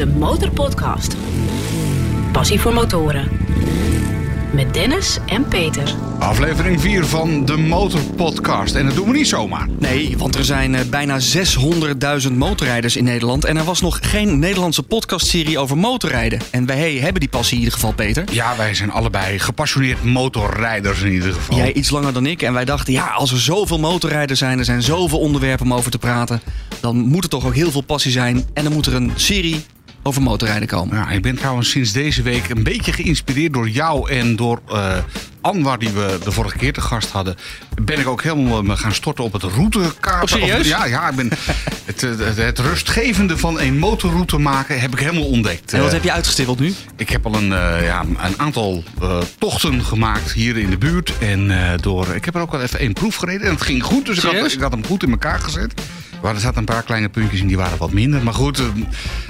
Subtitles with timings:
[0.00, 1.16] de Motorpodcast.
[2.32, 3.28] Passie voor motoren.
[4.52, 5.94] Met Dennis en Peter.
[6.18, 8.74] Aflevering 4 van de Motorpodcast.
[8.74, 9.68] En dat doen we niet zomaar.
[9.78, 11.20] Nee, want er zijn eh, bijna
[12.28, 13.44] 600.000 motorrijders in Nederland.
[13.44, 16.40] En er was nog geen Nederlandse podcastserie over motorrijden.
[16.50, 18.24] En wij hebben die passie in ieder geval, Peter.
[18.32, 21.56] Ja, wij zijn allebei gepassioneerd motorrijders in ieder geval.
[21.56, 22.42] Jij iets langer dan ik.
[22.42, 25.90] En wij dachten, ja, als er zoveel motorrijders zijn, er zijn zoveel onderwerpen om over
[25.90, 26.40] te praten.
[26.80, 28.44] Dan moet er toch ook heel veel passie zijn.
[28.52, 29.64] En dan moet er een serie
[30.02, 30.96] over motorrijden komen.
[30.96, 34.96] Ja, ik ben trouwens sinds deze week een beetje geïnspireerd door jou en door uh,
[35.40, 37.36] Anwar, die we de vorige keer te gast hadden.
[37.82, 40.22] Ben ik ook helemaal me gaan storten op het routekaart.
[40.22, 40.68] Oh, serieus?
[40.68, 41.28] ja, ja, ik ben
[41.84, 45.72] het, het, het, rustgevende van een motorroute maken heb ik helemaal ontdekt.
[45.72, 46.74] En wat heb je uitgestippeld nu?
[46.96, 51.12] Ik heb al een, uh, ja, een aantal uh, tochten gemaakt hier in de buurt.
[51.18, 53.46] En door, ik heb er ook wel even één proef gereden.
[53.46, 55.74] En het ging goed, dus ik had, ik had hem goed in elkaar gezet.
[56.22, 58.22] Maar er zaten een paar kleine puntjes in, die waren wat minder.
[58.22, 58.66] Maar goed, uh,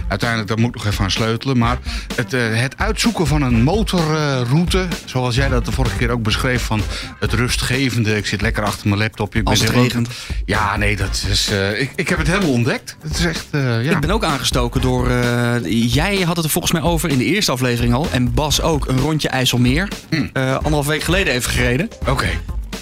[0.09, 1.59] uiteindelijk daar moet ik nog even aan sleutelen.
[1.59, 1.79] Maar
[2.15, 6.23] het, uh, het uitzoeken van een motorroute, uh, zoals jij dat de vorige keer ook
[6.23, 6.81] beschreef, van
[7.19, 8.17] het rustgevende.
[8.17, 9.41] Ik zit lekker achter mijn laptopje.
[9.41, 10.19] Ik Als ben het helemaal- regent.
[10.45, 11.49] Ja, nee, dat is.
[11.51, 12.97] eh, ik, ik heb het helemaal ontdekt.
[13.03, 13.47] Het is echt.
[13.51, 13.91] eh, ja.
[13.91, 15.09] Ik ben ook aangestoken door.
[15.11, 15.55] eh,
[15.95, 18.07] jij had het er volgens mij over in de eerste aflevering al.
[18.13, 19.89] En Bas ook een rondje IJsselmeer.
[20.11, 20.27] Hm.
[20.33, 21.89] Eh, anderhalf week geleden even gereden.
[22.09, 22.29] Oké.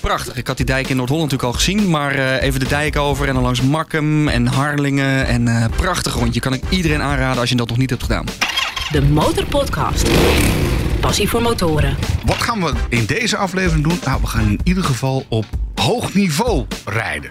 [0.01, 0.35] Prachtig.
[0.37, 1.91] Ik had die dijk in Noord-Holland natuurlijk al gezien.
[1.91, 5.27] Maar eh, even de dijk over en dan langs Makkum en Harlingen.
[5.27, 6.41] En eh, prachtig rondje.
[6.41, 8.25] Kan ik iedereen aanraden als je dat nog niet hebt gedaan.
[8.93, 10.09] De Motorpodcast.
[11.11, 11.97] Voor motoren.
[12.25, 13.99] Wat gaan we in deze aflevering doen?
[14.05, 17.31] Nou, we gaan in ieder geval op hoog niveau rijden.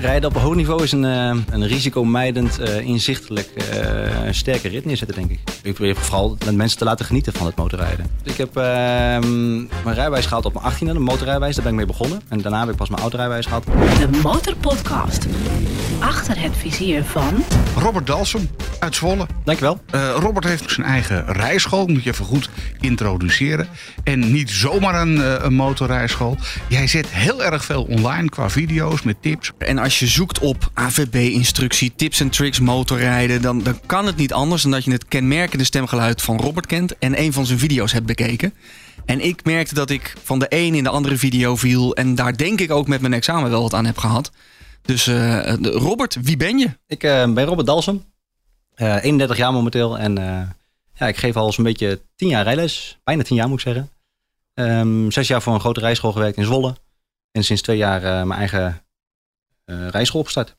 [0.00, 4.84] Rijden op een hoog niveau is een, eh, een risicomijdend, eh, inzichtelijk, eh, sterke rit
[4.84, 5.38] neerzetten, denk ik.
[5.62, 8.06] Ik probeer vooral met mensen te laten genieten van het motorrijden.
[8.22, 11.54] Ik heb ehm, mijn rijbewijs gehaald op mijn 18e, de motorrijbewijs.
[11.54, 12.20] Daar ben ik mee begonnen.
[12.28, 13.64] En daarna heb ik pas mijn autorijbewijs gehad.
[13.64, 15.26] De Motorpodcast.
[16.00, 17.44] Achter het vizier van...
[17.76, 19.26] Robert Dalsum uit Zwolle.
[19.44, 19.80] Dankjewel.
[19.90, 23.68] Eh, Robert heeft zijn eigen rijschool, moet je even goed introduceren.
[24.04, 26.36] En niet zomaar een, eh, een motorrijschool.
[26.68, 29.52] Jij zet heel erg veel online qua video's met tips.
[29.58, 34.32] En als je zoekt op AVB-instructie, tips en tricks motorrijden, dan, dan kan het niet
[34.32, 37.92] anders dan dat je het kenmerkende stemgeluid van Robert kent en een van zijn video's
[37.92, 38.54] hebt bekeken.
[39.04, 42.36] En ik merkte dat ik van de een in de andere video viel en daar
[42.36, 44.30] denk ik ook met mijn examen wel wat aan heb gehad.
[44.82, 46.68] Dus eh, Robert, wie ben je?
[46.86, 48.04] Ik eh, ben Robert Dalsem.
[48.74, 49.98] eh 31 jaar momenteel.
[49.98, 50.48] En eh,
[50.94, 52.98] ja, ik geef al zo'n beetje 10 jaar rijles.
[53.04, 53.90] Bijna 10 jaar moet ik zeggen.
[54.54, 56.74] Ehm, zes jaar voor een grote rijschool gewerkt in Zwolle.
[57.32, 58.74] En sinds twee jaar eh, mijn eigen eh,
[59.90, 60.56] rijschool opgestart.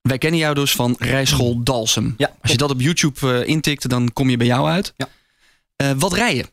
[0.00, 2.14] Wij kennen jou dus van Rijschool Dalsem.
[2.16, 4.94] Ja, Als je dat op YouTube eh, intikt, dan kom je bij jou uit.
[4.96, 5.08] Ja.
[5.76, 6.46] Eh, wat rij je?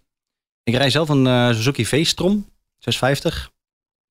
[0.64, 3.52] Ik rij zelf een eh, Suzuki V-Strom 650.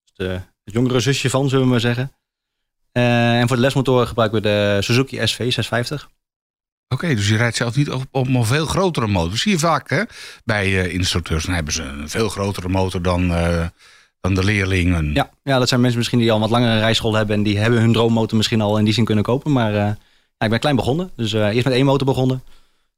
[0.04, 2.12] Dus de, het jongere zusje van, zullen we maar zeggen.
[2.92, 6.08] Eh, en voor de lesmotoren gebruiken we de Suzuki SV 650.
[6.88, 9.38] Oké, dus je rijdt zelf niet op, op een veel grotere motor.
[9.38, 10.02] Zie je vaak hè?
[10.44, 11.44] bij eh, instructeurs.
[11.44, 13.66] Dan hebben ze een veel grotere motor dan, eh,
[14.20, 15.12] dan de leerlingen.
[15.12, 17.36] Ja, ja, dat zijn mensen misschien die al wat langere rijschool hebben.
[17.36, 19.52] En die hebben hun droommotor misschien al in die zin kunnen kopen.
[19.52, 19.88] Maar eh,
[20.38, 21.10] ik ben klein begonnen.
[21.16, 22.42] Dus eh, eerst met één motor begonnen.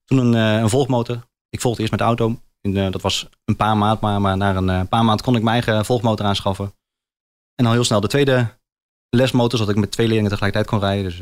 [0.05, 1.29] Toen een, eh, een volgmotor.
[1.49, 2.41] Ik volgde eerst met de auto.
[2.61, 4.37] En, dat was een paar maand maar.
[4.37, 6.75] Na een paar maand kon ik mijn eigen volgmotor aanschaffen.
[7.55, 8.59] En al heel snel de tweede
[9.11, 9.59] lesmotor.
[9.59, 11.05] Zodat ik met twee leerlingen tegelijkertijd kon rijden.
[11.05, 11.21] Dus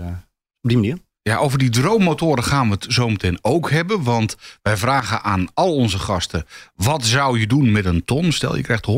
[0.61, 0.99] op die manier.
[1.23, 4.03] Ja, over die droommotoren gaan we het zo meteen ook hebben.
[4.03, 8.33] Want wij vragen aan al onze gasten: wat zou je doen met een ton?
[8.33, 8.89] Stel je krijgt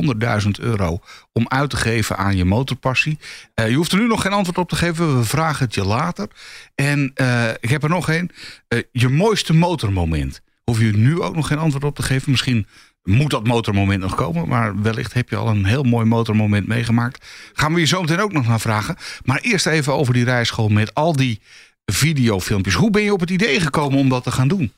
[0.44, 1.00] 100.000 euro
[1.32, 3.18] om uit te geven aan je motorpassie.
[3.54, 5.18] Eh, je hoeft er nu nog geen antwoord op te geven.
[5.18, 6.28] We vragen het je later.
[6.74, 8.30] En eh, ik heb er nog één.
[8.68, 10.40] Eh, je mooiste motormoment.
[10.64, 12.30] Hoef je nu ook nog geen antwoord op te geven.
[12.30, 12.66] Misschien
[13.02, 14.48] moet dat motormoment nog komen.
[14.48, 17.26] Maar wellicht heb je al een heel mooi motormoment meegemaakt.
[17.52, 18.96] Gaan we je zo meteen ook nog naar vragen.
[19.24, 21.40] Maar eerst even over die rijschool met al die
[21.92, 22.74] videofilmpjes.
[22.74, 24.72] Hoe ben je op het idee gekomen om dat te gaan doen?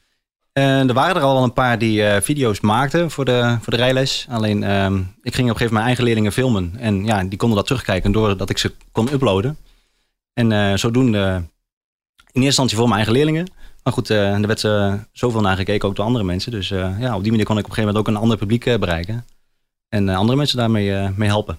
[0.52, 3.72] En er waren er al wel een paar die eh, video's maakten voor de, voor
[3.72, 4.26] de rijles.
[4.28, 6.72] Alleen, ehm, ik ging op een gegeven moment mijn eigen leerlingen filmen.
[6.78, 9.56] En ja, die konden dat terugkijken doordat ik ze kon uploaden.
[10.32, 11.18] En eh, zodoende,
[12.16, 13.50] in eerste instantie voor mijn eigen leerlingen.
[13.82, 16.50] Maar goed, eh, er werd eh, zoveel naar gekeken, ook door andere mensen.
[16.50, 18.36] Dus eh, ja, op die manier kon ik op een gegeven moment ook een ander
[18.36, 19.24] publiek eh, bereiken.
[19.88, 21.58] En eh, andere mensen daarmee eh, mee helpen.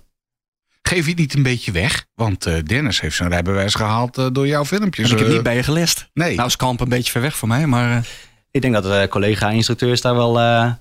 [0.83, 2.05] Geef je het niet een beetje weg?
[2.15, 5.11] Want eh, Dennis heeft zijn rijbewijs gehaald eh, door jouw filmpjes.
[5.11, 6.09] ik heb Eh, niet bij je gelest.
[6.13, 6.35] Nee.
[6.35, 7.91] Nou is Kamp een beetje ver weg voor mij, maar...
[7.97, 8.03] eh,
[8.51, 10.71] Ik denk dat de collega-instructeurs daar wel eh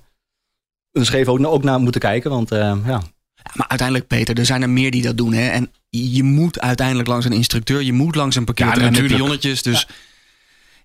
[0.91, 2.31] een scheef ook, ook naar moeten kijken.
[2.31, 3.01] Want eh, ja,
[3.35, 5.33] Ja, maar uiteindelijk, Peter, er zijn er meer die dat doen.
[5.33, 5.47] Hè?
[5.49, 7.81] En je moet uiteindelijk langs een instructeur.
[7.81, 9.19] Je moet langs een parkeerterrein met natuurlijk.
[9.23, 9.61] pionnetjes.
[9.61, 9.87] Dus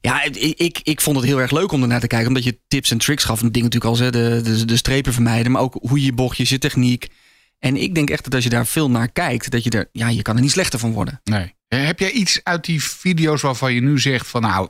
[0.01, 2.29] ja, ik, ik, ik vond het heel erg leuk om ernaar te kijken.
[2.29, 3.43] Omdat je tips en tricks gaf.
[3.43, 5.53] En dingen natuurlijk al, hè, de, de, de strepen vermijden.
[5.53, 7.09] Maar ook hoe je bochtjes, je techniek.
[7.59, 10.09] En ik denk echt dat als je daar veel naar kijkt, dat je er, ja,
[10.09, 11.21] je kan er niet slechter van worden.
[11.25, 11.55] Nee.
[11.69, 14.69] Eh, Heb jij iets uit die video's waarvan je nu zegt van nou,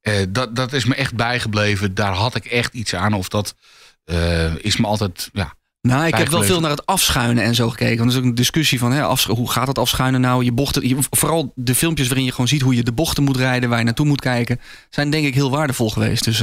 [0.00, 1.94] Eh, dat, dat is me echt bijgebleven.
[1.94, 3.12] Daar had ik echt iets aan.
[3.12, 3.54] Of dat
[4.04, 5.30] eh, is me altijd.
[5.32, 7.96] Ja, Nou, ik heb wel veel naar het afschuinen en zo gekeken.
[7.98, 10.44] Want er is ook een discussie van hè, hoe gaat het afschuinen nou?
[10.44, 13.36] Je bochten, je- vooral de filmpjes waarin je gewoon ziet hoe je de bochten moet
[13.36, 14.60] rijden, waar je naartoe moet kijken,
[14.90, 16.24] zijn denk ik heel waardevol geweest.
[16.24, 16.40] Dus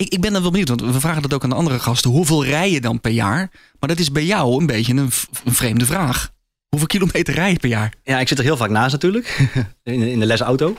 [0.00, 2.10] ik, ik ben dan wel benieuwd, want we vragen dat ook aan de andere gasten.
[2.10, 3.50] Hoeveel rij je dan per jaar?
[3.78, 5.10] Maar dat is bij jou een beetje een,
[5.44, 6.32] een vreemde vraag.
[6.68, 7.94] Hoeveel kilometer rij je per jaar?
[8.02, 9.50] Ja, ik zit er heel vaak naast natuurlijk.
[9.82, 10.76] in, in de lesauto.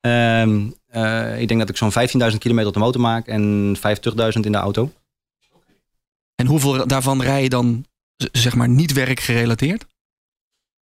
[0.00, 1.92] Ehm, eh, ik denk dat ik zo'n
[2.32, 4.92] 15.000 kilometer op de motor maak en 50.000 in de auto.
[6.34, 7.86] En hoeveel daarvan rij je dan
[8.32, 9.86] zeg maar niet werkgerelateerd?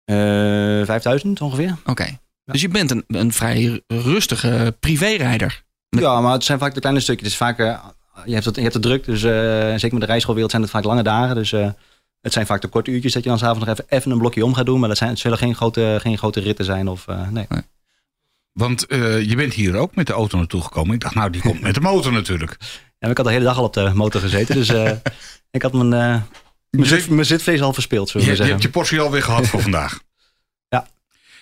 [0.03, 0.15] Eh
[0.85, 1.77] 5000 ongeveer.
[1.85, 2.19] Oké.
[2.45, 5.64] Dus je bent een, een vrij rustige privérijder.
[6.00, 7.24] Ja, maar het zijn vaak de kleine stukjes.
[7.24, 7.77] Het is vaak, eh,
[8.25, 9.31] je, hebt het, je hebt het druk, dus eh,
[9.71, 11.36] zeker met de rijschoolwereld zijn het vaak lange dagen.
[11.36, 11.69] Dus eh,
[12.21, 14.45] het zijn vaak de korte uurtjes dat je dan s'avonds nog even, even een blokje
[14.45, 14.80] om gaat doen.
[14.80, 16.88] Maar dat zijn, het zullen geen grote, geen grote ritten zijn.
[16.88, 17.47] Of, eh, nee.
[18.51, 20.94] want je bent hier ook met de auto naartoe gekomen.
[20.94, 22.57] Ik dacht, nou, die komt met de motor natuurlijk.
[23.00, 24.69] Ja, ik had de hele dag al op de motor gezeten, dus
[25.51, 25.89] ik had mijn,
[26.69, 29.62] mijn, zit, mijn zitvlees al verspeeld, zullen Je, je hebt je portie alweer gehad voor
[29.69, 30.00] vandaag.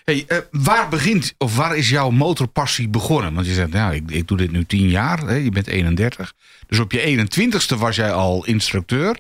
[0.04, 3.34] Hey, eh, waar begint, of waar is jouw motorpassie begonnen?
[3.34, 5.20] Want je zegt, nou, ik, ik doe dit nu 10 jaar.
[5.20, 6.34] Hè, je bent 31.
[6.68, 9.20] Dus op je 21ste was jij al instructeur.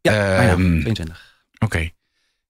[0.00, 1.34] Ja, ah ja, Ehm, 22.
[1.58, 1.90] Oké.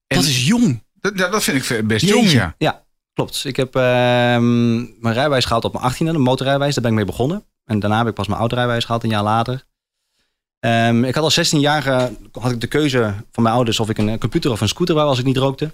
[0.07, 0.83] Dat is jong.
[1.01, 2.17] Dat, dat vind ik best Jeetje.
[2.19, 2.55] jong, ja.
[2.59, 2.83] Ja,
[3.15, 3.45] klopt.
[3.45, 6.75] Ik heb ehm, mijn rijbewijs gehaald op mijn 18e, de motorrijbewijs.
[6.75, 7.45] Daar ben ik mee begonnen.
[7.65, 9.65] En daarna heb ik pas mijn autorijbewijs gehaald, een jaar later.
[10.61, 14.19] Ehm, ik had als 16-jarige had ik de keuze van mijn ouders of ik een
[14.19, 15.71] computer of een scooter wou als ik niet rookte.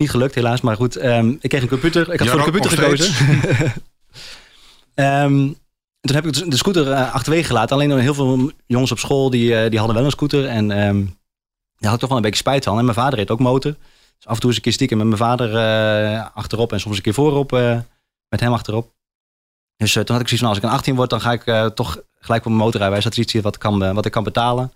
[0.00, 0.96] Niet gelukt helaas, maar goed.
[0.96, 2.12] ehm, ik kreeg een computer.
[2.12, 3.72] Ik had Ja, voor de rookt computer gekozen.
[4.94, 5.52] Ehm,
[6.00, 7.76] toen heb ik de scooter eh, achterwege gelaten.
[7.76, 10.46] Alleen heel veel jongens op school die, eh, die hadden wel een scooter.
[10.46, 11.04] En ehm,
[11.76, 12.78] daar had ik toch wel een beetje spijt van.
[12.78, 13.72] En mijn vader reed ook motor.
[14.16, 16.96] Dus af en toe eens een keer stiekem met mijn vader eh, achterop en soms
[16.96, 17.50] een keer voorop
[18.28, 18.92] met hem achterop.
[19.76, 22.00] Dus toen had ik zoiets van, als ik een 18 word, dan ga ik toch
[22.18, 23.04] gelijk voor mijn motorrijbewijs.
[23.04, 24.72] Dat is iets wat kan, wat ik kan betalen.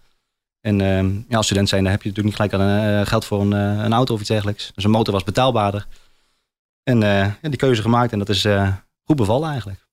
[0.64, 3.24] En ehm, ja, als student zijn, dan heb je natuurlijk niet gelijk aan, eh, geld
[3.24, 4.72] voor een, eh, een auto of iets dergelijks.
[4.74, 5.86] Dus een motor was betaalbaarder.
[6.82, 8.68] En eh, ja, die keuze gemaakt en dat is eh,
[9.04, 9.86] goed bevallen eigenlijk.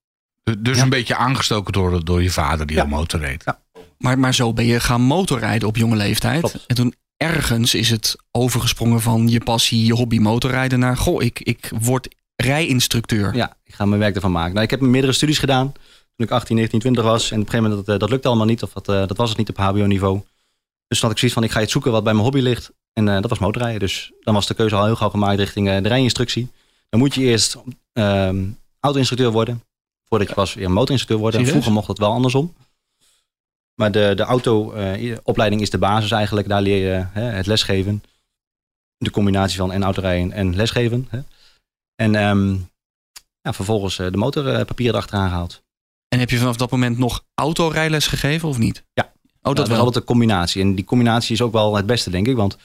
[0.59, 0.83] Dus Ja.
[0.83, 2.81] een beetje aangestoken door, door je vader die Ja.
[2.81, 3.43] al motor reed.
[3.45, 3.59] Ja.
[3.97, 6.39] Maar, maar zo ben je gaan motorrijden op jonge leeftijd.
[6.39, 6.63] Klopt.
[6.67, 10.97] En toen ergens is het overgesprongen van je passie, je hobby motorrijden naar...
[10.97, 13.35] Goh, ik, ik word rijinstructeur.
[13.35, 14.51] Ja, ik ga mijn werk ervan maken.
[14.53, 15.71] Nou, ik heb meerdere studies gedaan
[16.15, 17.31] toen ik 18, 19, 20 was.
[17.31, 18.63] En op een gegeven moment, dat, dat lukte allemaal niet.
[18.63, 20.21] Of dat, dat was het niet op hbo-niveau.
[20.91, 22.71] Dus toen had ik zoiets van, ik ga iets zoeken wat bij mijn hobby ligt.
[22.93, 23.79] En eh, dat was motorrijden.
[23.79, 26.51] Dus dan was de keuze al heel gauw gemaakt richting eh, de rijinstructie.
[26.89, 27.57] Dan moet je eerst
[27.93, 28.43] ehm
[28.79, 29.63] auto-instructeur worden.
[30.07, 31.37] Voordat je pas weer motorinstructeur wordt.
[31.37, 32.53] En vroeger mocht dat wel andersom.
[33.75, 36.47] Maar de, de auto-opleiding is de basis eigenlijk.
[36.47, 38.03] Daar leer je hè, het lesgeven.
[38.97, 41.07] De combinatie van en autorijden en lesgeven.
[41.09, 41.19] Hè.
[41.95, 42.55] En ehm,
[43.41, 45.63] ja, vervolgens eh, de motorpapieren erachteraan gehaald.
[46.07, 48.83] En heb je vanaf dat moment nog autorijles gegeven of niet?
[48.93, 49.11] Ja.
[49.41, 49.77] Oh, dat was wel.
[49.77, 50.61] altijd een combinatie.
[50.61, 52.35] En die combinatie is ook wel het beste, denk ik.
[52.35, 52.57] Want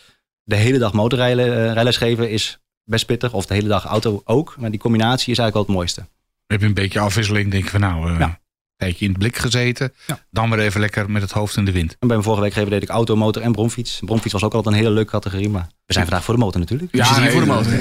[0.42, 3.32] de hele dag motorrijles geven is best pittig.
[3.32, 4.54] Of de hele dag auto ook.
[4.58, 6.00] Maar die combinatie is eigenlijk wel het mooiste.
[6.00, 6.08] Dan
[6.46, 7.50] heb je een beetje afwisseling.
[7.50, 8.40] Denk je van nou, eh, Ja.
[8.76, 9.92] Een tijdje in het blik gezeten.
[10.06, 10.18] Ja.
[10.30, 11.90] Dan weer even lekker met het hoofd in de wind.
[11.90, 14.00] En bij mijn vorige werkgever deed ik auto, motor en bromfiets.
[14.04, 15.48] Bromfiets was ook altijd een hele leuke categorie.
[15.48, 16.92] Maar we zijn vandaag voor de motor natuurlijk.
[16.92, 17.72] Hier voor de motor.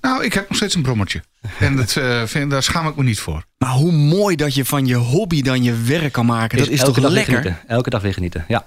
[0.00, 1.22] Nou, ik heb nog steeds een brommertje.
[1.58, 3.44] En dat, eh, vind, daar schaam ik me niet voor.
[3.58, 6.58] Maar hoe mooi dat je van je hobby dan je werk kan maken.
[6.58, 7.42] Dat is elke toch dag weer lekker?
[7.42, 7.68] genieten.
[7.68, 8.66] Elke dag weer genieten, ja.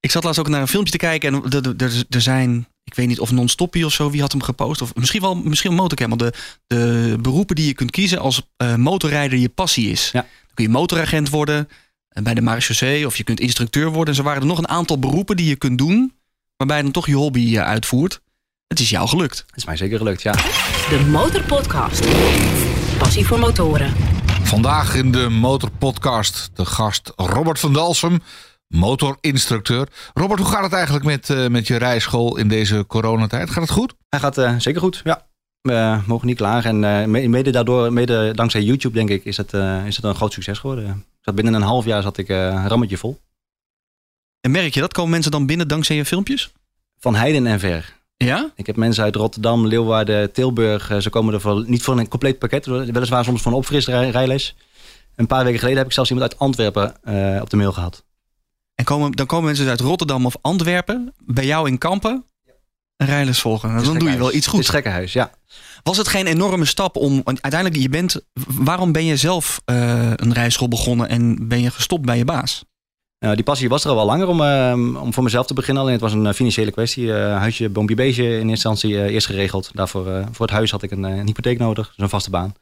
[0.00, 2.66] Ik zat laatst ook naar een filmpje te kijken en er- er- er- er zijn,
[2.86, 4.82] ik weet niet of non-stoppie of zo, wie had hem gepost?
[4.82, 6.16] Of misschien wel misschien wel Motorcamel.
[6.16, 6.32] De,
[6.66, 10.10] de beroepen die je kunt kiezen als eh, motorrijder je passie is.
[10.12, 10.20] Ja.
[10.20, 11.68] Dan kun je motoragent worden
[12.08, 14.08] eh, bij de marechaussee of je kunt instructeur worden.
[14.08, 16.12] En zo waren er nog een aantal beroepen die je kunt doen,
[16.56, 18.20] waarbij je dan toch je hobby eh, uitvoert.
[18.66, 19.44] Het is jou gelukt.
[19.46, 20.32] Het is mij zeker gelukt, ja.
[20.32, 22.06] De Motorpodcast.
[22.98, 23.94] Passie voor motoren.
[24.42, 28.20] Vandaag in de Motorpodcast de gast Robert van Dalsem,
[28.68, 29.88] motorinstructeur.
[30.14, 33.50] Robert, hoe gaat het eigenlijk met, eh, met je rijschool in deze coronatijd?
[33.50, 33.94] Gaat het goed?
[34.08, 35.26] Hij gaat eh, zeker goed, ja.
[35.60, 36.84] We mogen niet klagen.
[36.84, 40.04] En eh, me- mede daardoor, mede dankzij YouTube, denk ik, is het, eh, is het
[40.04, 40.88] een groot succes geworden.
[40.88, 43.20] Ik Zat binnen een half jaar zat ik eh, een rammetje vol.
[44.40, 44.92] En merk je dat?
[44.92, 46.52] Komen mensen dan binnen dankzij je filmpjes?
[46.98, 47.94] Van heiden en ver.
[48.16, 48.50] Ja?
[48.54, 50.90] Ik heb mensen uit Rotterdam, Leeuwarden, Tilburg.
[50.90, 54.54] eh, ze komen er voor, niet voor een compleet pakket, weliswaar soms voor een opfrisrijles.
[55.14, 58.04] Een paar weken geleden heb ik zelfs iemand uit Antwerpen eh, op de mail gehad.
[58.76, 62.24] En komen, dan komen mensen uit Rotterdam of Antwerpen bij jou in Kampen
[62.96, 63.84] een rijles volgen.
[63.84, 64.60] Dan doe je wel iets Het goed.
[64.60, 65.30] is gekkenhuis, ja.
[65.82, 67.20] Was het geen enorme stap om.
[67.24, 68.20] want Uiteindelijk, je bent.
[68.46, 72.64] Waarom ben je zelf eh, een rijschool begonnen en ben je gestopt bij je baas?
[73.18, 75.82] Nou, die passie was er al wel langer om, eh, om voor mezelf te beginnen.
[75.82, 77.14] Alleen het was een eh, financiële kwestie.
[77.14, 79.70] Eh, huisje, boompje, beestje in eerste instantie eerst geregeld.
[79.74, 82.54] Daarvoor, voor het huis had ik een, een hypotheek nodig, dus een vaste baan.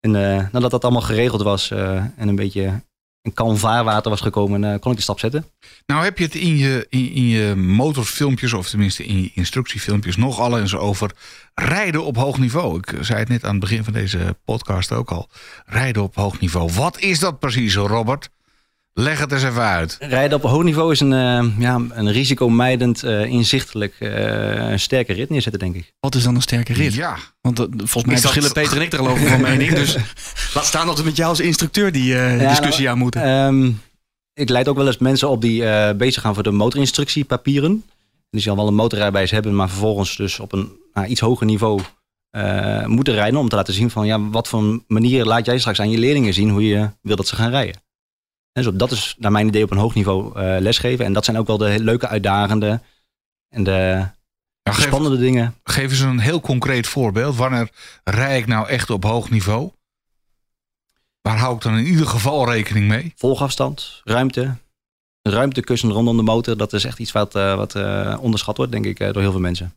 [0.00, 0.10] En
[0.52, 2.82] nadat dat allemaal geregeld was en een beetje
[3.34, 5.46] kalm vaarwater was gekomen, uh, kon ik de stap zetten.
[5.86, 10.16] Nou heb je het in je, in, in, je motorfilmpjes, of tenminste in je instructiefilmpjes,
[10.16, 11.10] nogal eens over
[11.54, 12.78] rijden op hoog niveau.
[12.78, 15.28] Ik zei het net aan het begin van deze podcast ook al.
[15.66, 16.72] Rijden op hoog niveau.
[16.72, 18.30] Wat is dat precies, Robert?
[18.94, 19.96] Leg het eens even uit.
[20.00, 25.30] Rijden op hoog niveau is een, uh, ja, een risicomijdend, uh, inzichtelijk, uh, sterke rit
[25.30, 25.92] neerzetten, denk ik.
[26.00, 26.94] Wat is dan een sterke rit?
[26.94, 27.16] Ja.
[27.40, 29.74] Want volgens mij verschillen Peter en ik er geloof ik van mening.
[29.74, 29.96] Dus
[30.54, 33.28] laat staan dat we met jou als instructeur die ja, discussie aan moeten.
[33.28, 33.80] Um,
[34.34, 37.84] ik leid ook wel eens mensen op die bezig gaan voor de motorinstructiepapieren.
[38.30, 41.80] Die zal wel een motorrijbewijs hebben, maar vervolgens dus op een nou, iets hoger niveau
[42.86, 43.40] moeten rijden.
[43.40, 46.34] Om te laten zien van ja, wat voor manier laat jij straks aan je leerlingen
[46.34, 47.80] zien hoe je wil dat ze gaan rijden.
[48.52, 51.04] En zo, dat is naar mijn idee op een hoog niveau uh, lesgeven.
[51.04, 52.80] En dat zijn ook wel de leuke, uitdagende
[53.48, 54.06] en de,
[54.62, 55.54] ja, geef, spannende dingen.
[55.64, 57.36] Geef eens een heel concreet voorbeeld.
[57.36, 57.70] Wanneer
[58.04, 59.70] rij ik nou echt op hoog niveau?
[61.20, 63.12] Waar hou ik dan in ieder geval rekening mee?
[63.16, 64.56] Volgafstand, ruimte.
[65.22, 66.56] Ruimtekussen rondom de motor.
[66.56, 69.40] Dat is echt iets wat, uh, wat uh, onderschat wordt, denk ik, door heel veel
[69.40, 69.76] mensen.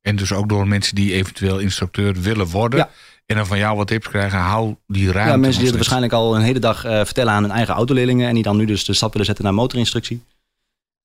[0.00, 2.78] En dus ook door mensen die eventueel instructeur willen worden.
[2.78, 2.90] Ja.
[3.30, 5.30] En dan van jou wat tips krijgen, hou die ruimte.
[5.30, 8.28] Ja, mensen die het waarschijnlijk al een hele dag uh, vertellen aan hun eigen autoleerlingen.
[8.28, 10.22] En die dan nu dus de stap willen zetten naar motorinstructie.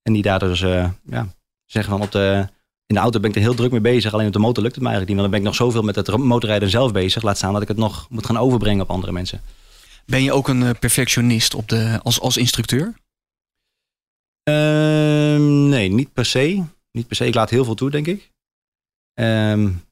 [0.01, 1.27] En die daar dus uh, ja,
[1.65, 2.47] zeggen van op de,
[2.85, 4.13] in de auto ben ik er heel druk mee bezig.
[4.13, 5.17] Alleen op de motor lukt het me eigenlijk niet.
[5.21, 7.23] Want dan ben ik nog zoveel met het motorrijden zelf bezig.
[7.23, 9.41] Laat staan dat ik het nog moet gaan overbrengen op andere mensen.
[10.05, 12.93] Ben je ook een uh, perfectionist op de, als, als instructeur?
[14.43, 16.63] Ehm, nee, niet per se.
[16.91, 17.25] Niet per se.
[17.25, 18.31] Ik laat heel veel toe, denk ik.
[19.13, 19.84] Um,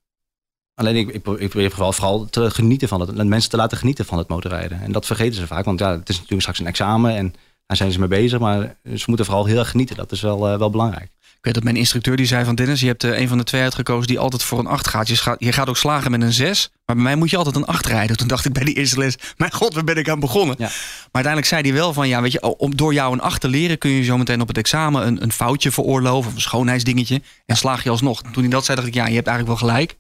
[0.76, 3.28] Alleen ik, ik, probeer vooral, vooral te genieten van het.
[3.28, 4.82] Mensen te laten genieten van het motorrijden.
[4.82, 5.66] En dat vergeten ze vaak.
[5.66, 8.40] Want ja, het is natuurlijk straks een examen en daar zijn ze mee bezig.
[8.40, 9.96] Maar ze moeten vooral heel erg genieten.
[9.96, 11.10] Dat is wel, uh, wel belangrijk.
[11.44, 13.44] Ik weet dat mijn instructeur die zei van Dennis, je hebt uh, een van de
[13.44, 15.08] twee uitgekozen die altijd voor een 8 gaat.
[15.08, 15.36] Je, gaat.
[15.40, 17.86] je gaat ook slagen met een 6, maar bij mij moet je altijd een 8
[17.86, 18.18] rijden.
[18.18, 20.56] Toen dacht ik bij die eerste les, mijn god, waar ben ik aan begonnen?
[20.58, 20.66] Ja.
[20.66, 23.48] Maar uiteindelijk zei hij wel van, ja, weet je, om door jou een 8 te
[23.48, 27.22] leren kun je zo meteen op het examen een, een foutje veroorloven of een schoonheidsdingetje
[27.46, 28.22] en slaag je alsnog.
[28.22, 29.98] Toen hij dat zei, dacht ik, ja, je hebt eigenlijk wel gelijk.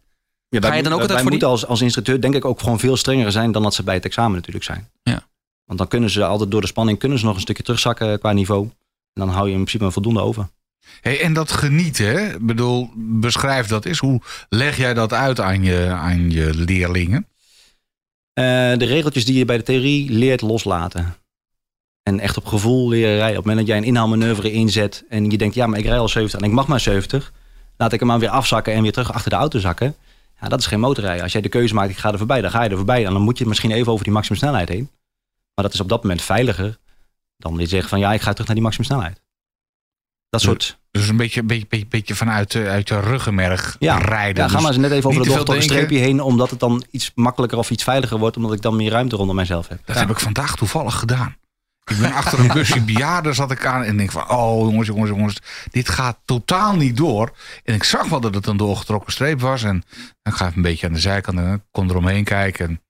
[0.53, 1.57] Ja, Ga je dan ook altijd voor moeten die...
[1.57, 4.05] als, als instructeur denk ik ook gewoon veel strenger zijn dan dat ze bij het
[4.05, 4.89] examen natuurlijk zijn.
[5.03, 5.27] Ja.
[5.65, 8.31] Want dan kunnen ze altijd door de spanning kunnen ze nog een stukje terugzakken qua
[8.31, 8.63] niveau.
[9.13, 10.47] En dan hou je in principe een voldoende over.
[11.01, 12.33] Hey, en dat genieten, hè?
[12.33, 13.99] Ik bedoel, beschrijf dat eens.
[13.99, 17.27] Hoe leg jij dat uit aan je, aan je leerlingen?
[18.39, 18.45] Uh,
[18.77, 21.15] de regeltjes die je bij de theorie leert loslaten.
[22.03, 23.37] En echt op gevoel leren rijden.
[23.37, 25.99] Op het moment dat jij een inhaalmanoeuvre inzet en je denkt, ja, maar ik rij
[25.99, 27.33] al 70 en ik mag maar 70.
[27.77, 29.95] Laat ik hem maar weer afzakken en weer terug achter de auto zakken.
[30.43, 31.23] Ja, dat is geen motorrijden.
[31.23, 33.05] Als jij de keuze maakt, ik ga er voorbij, dan ga je er voorbij.
[33.05, 34.89] En dan moet je misschien even over die maximumsnelheid heen.
[35.55, 36.77] Maar dat is op dat moment veiliger
[37.37, 39.21] dan je zeggen van ja, ik ga terug naar die maximumsnelheid.
[40.29, 40.77] Dat soort...
[40.91, 43.97] Dus een beetje, beetje, beetje, beetje vanuit uit je ruggenmerg ja.
[43.97, 44.43] rijden.
[44.43, 45.85] Ja, ga dus maar eens net even over de doorgetrokken denken.
[45.85, 48.91] streepje heen, omdat het dan iets makkelijker of iets veiliger wordt, omdat ik dan meer
[48.91, 49.79] ruimte rondom mijzelf heb.
[49.85, 50.01] Dat Ja.
[50.01, 51.35] heb ik vandaag toevallig gedaan.
[51.85, 55.09] Ik ben achter een busje bejaarden zat ik aan en denk van, oh jongens, jongens,
[55.09, 55.37] jongens,
[55.71, 57.31] dit gaat totaal niet door.
[57.63, 59.83] En ik zag wel dat het een doorgetrokken streep was en
[60.23, 62.65] ik ga even een beetje aan de zijkant en ik kon eromheen kijken.
[62.67, 62.81] En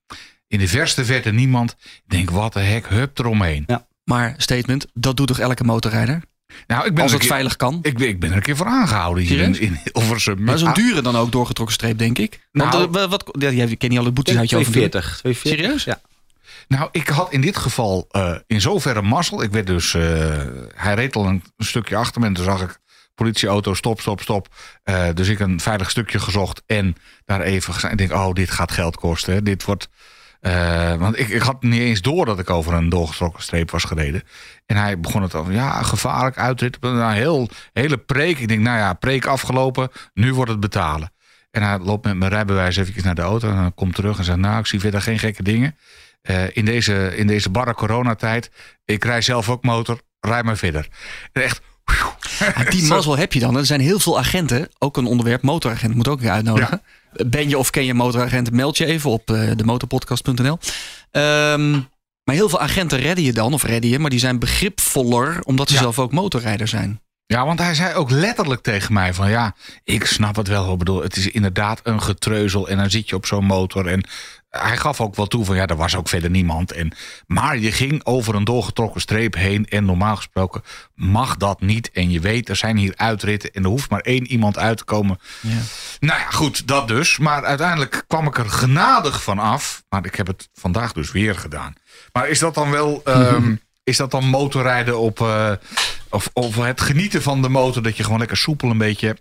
[0.47, 1.75] in de verste verte niemand.
[1.81, 3.65] Ik denk, wat de hek, hup eromheen.
[4.03, 6.21] Maar statement, dat doet toch elke motorrijder?
[6.67, 7.79] Nou, ik ben Als er het een keer- veilig kan.
[7.81, 10.43] Ik, ben- ik ben er een keer voor aangehouden hier in, in Hilversum.
[10.43, 10.73] Maar zo'n Ja.
[10.73, 12.47] dure dan ook doorgetrokken streep, denk ik.
[12.51, 14.67] Want Nou- wat, wat, ja, jij kent niet alle boetes uit je hoofd.
[14.67, 14.93] natuurlijk.
[14.93, 15.19] 240.
[15.19, 15.51] 240.
[15.51, 15.83] Serieus?
[15.83, 16.01] Ja.
[16.67, 19.43] Nou, ik had in dit geval eh, in zoverre mazzel.
[19.43, 20.01] Ik werd dus, eh,
[20.75, 22.81] hij reed al een, een stukje achter me en toen zag ik
[23.15, 24.47] politieauto, stop, stop, stop.
[24.83, 27.93] Eh, dus ik een veilig stukje gezocht en daar even gezegd.
[27.93, 29.43] Ik denk, oh, dit gaat geld kosten.
[29.43, 29.89] Dit wordt,
[30.99, 34.23] want ik, ik had niet eens door dat ik over een doorgetrokken streep was gereden.
[34.65, 36.81] En hij begon het over, ja, gevaarlijk uitrit.
[36.81, 38.39] Nou, heel, hele preek.
[38.39, 41.11] Ik denk, nou ja, preek afgelopen, nu wordt het betalen.
[41.53, 44.23] En hij loopt met mijn rijbewijs even naar de auto en dan komt terug en
[44.23, 45.75] zegt, nou, ik zie verder geen gekke dingen.
[46.23, 48.51] Eh, in, deze, in deze barre coronatijd.
[48.85, 50.87] Ik rij zelf ook motor, rij maar verder.
[51.31, 51.61] Echt.
[52.39, 52.93] Ja, die Zo.
[52.95, 53.57] mazzel heb je dan.
[53.57, 54.69] Er zijn heel veel agenten.
[54.79, 56.81] Ook een onderwerp motoragent moet ook weer uitnodigen.
[57.13, 58.51] Ben je of ken je motoragent?
[58.51, 60.57] Meld je even op uh, demotorpodcast.nl.
[61.11, 61.71] Ehm,
[62.23, 65.67] maar heel veel agenten redden je dan, of redden je, maar die zijn begripvoller omdat
[65.67, 65.79] ze Ja.
[65.81, 67.01] zelf ook motorrijder zijn.
[67.25, 70.71] Ja, want hij zei ook letterlijk tegen mij van ja, ik snap het wel.
[70.73, 73.87] Ik bedoel, het is inderdaad een getreuzel en dan zit je op zo'n motor.
[73.87, 74.03] En
[74.57, 76.71] hij gaf ook wel toe van ja, er was ook verder niemand.
[76.71, 76.91] En,
[77.27, 80.63] maar je ging over een doorgetrokken streep heen en normaal gesproken
[80.95, 81.91] mag dat niet.
[81.91, 84.83] En je weet, er zijn hier uitritten en er hoeft maar één iemand uit te
[84.83, 85.19] komen.
[85.41, 85.49] Ja.
[85.99, 87.17] Nou ja, goed, dat dus.
[87.17, 89.83] Maar uiteindelijk kwam ik er genadig van af.
[89.89, 91.73] Maar ik heb het vandaag dus weer gedaan.
[92.11, 93.01] Maar is dat dan wel...
[93.05, 95.21] ehm, is dat dan motorrijden op...
[95.21, 95.51] eh,
[96.09, 97.83] of, of het genieten van de motor...
[97.83, 99.17] dat je gewoon lekker soepel een beetje,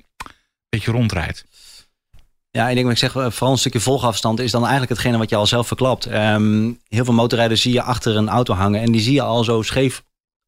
[0.69, 1.45] beetje rondrijdt?
[2.55, 5.19] Ja, ik denk wat ik zeg, eh, vooral een stukje volgafstand is dan eigenlijk hetgene
[5.19, 6.07] wat je al zelf verklapt.
[6.07, 9.45] Ehm, heel veel motorrijders zie je achter een auto hangen en die zie je al
[9.45, 10.03] zo scheef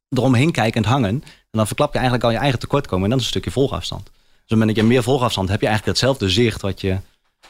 [0.09, 1.09] eromheen kijkend hangen.
[1.51, 4.03] En dan verklap je eigenlijk al je eigen tekortkomen en dan is een stukje volgafstand.
[4.05, 6.97] Dus op het moment dat je meer volgafstand heb je eigenlijk hetzelfde zicht wat je...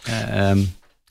[0.04, 0.60] eh, ehm,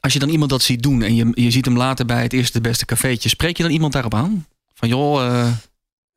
[0.01, 2.33] Als je dan iemand dat ziet doen en je, je ziet hem later bij het
[2.33, 4.47] eerste beste cafeetje, spreek je dan iemand daarop aan?
[4.75, 5.49] Van joh, eh,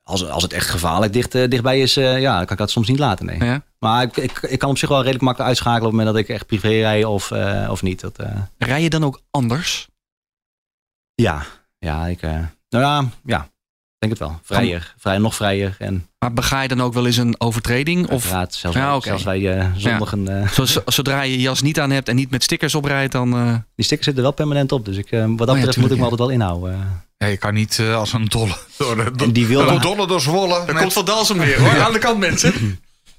[0.08, 2.72] als, als het echt gevaarlijk dicht, eh, dichtbij is, eh, ja, dan kan ik dat
[2.72, 3.26] soms niet laten.
[3.26, 3.44] Nee.
[3.44, 3.62] ja.
[3.80, 6.26] Maar ik, ik, ik kan op zich wel redelijk makkelijk uitschakelen op het moment dat
[6.26, 8.00] ik echt privé rij of, eh, of niet.
[8.00, 8.20] Dat,
[8.58, 9.88] rij je dan ook anders?
[11.16, 11.46] ja,
[11.80, 13.50] ja, ik, nou ja, ja,
[13.98, 14.40] denk het wel.
[14.44, 18.04] Vrijer, vrij, nog vrijer en Maar bega je dan ook wel eens een overtreding?
[18.06, 21.80] Of uiteraard zelfs, Ja, zelfs wij eh, zondigen, zo- zo- zodra je je jas niet
[21.80, 23.32] aan hebt en niet met stickers oprijdt, dan...
[23.76, 24.86] die stickers zitten wel permanent op.
[24.86, 27.06] Dus ik, wat dat ja, betreft moet ik me altijd wel inhouden.
[27.18, 30.22] Ja, je kan niet eh, als een dolle door de, die wilde- een dolle door
[30.22, 32.54] Zwolle met Van Dalsem weer hoor, aan de kant mensen.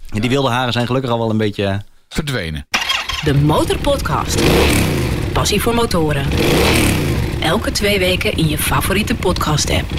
[0.08, 1.64] En die wilde haren zijn gelukkig al wel een beetje...
[1.64, 1.76] eh,
[2.08, 2.66] verdwenen.
[3.24, 4.40] De Motorpodcast.
[5.32, 6.26] Passie voor motoren.
[7.40, 9.90] Elke twee weken in je favoriete podcast app.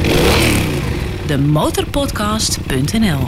[1.25, 3.27] Demotorpodcast.nl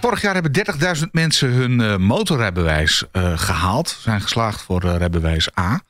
[0.00, 0.52] Vorig jaar hebben
[0.96, 3.96] 30.000 mensen hun eh, motorrijbewijs eh, gehaald.
[4.02, 5.80] Zijn geslaagd voor eh, rijbewijs A.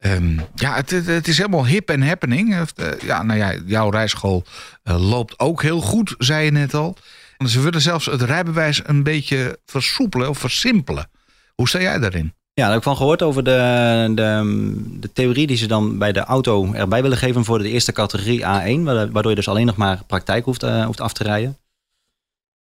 [0.00, 2.54] Ehm, ja, het, is helemaal hip en happening.
[2.54, 4.44] Eh, ja, nou ja, jouw rijschool
[4.82, 6.96] eh, loopt ook heel goed, zei je net al.
[7.46, 11.10] Ze willen zelfs het rijbewijs een beetje versoepelen of versimpelen.
[11.54, 12.34] Hoe sta jij daarin?
[12.52, 16.12] Ja, daar heb ik van gehoord over de, de, de theorie die ze dan bij
[16.12, 19.66] de auto erbij willen geven voor de eerste categorie A1, wa- waardoor je dus alleen
[19.66, 21.58] nog maar praktijk hoeft, eh, hoeft af te rijden.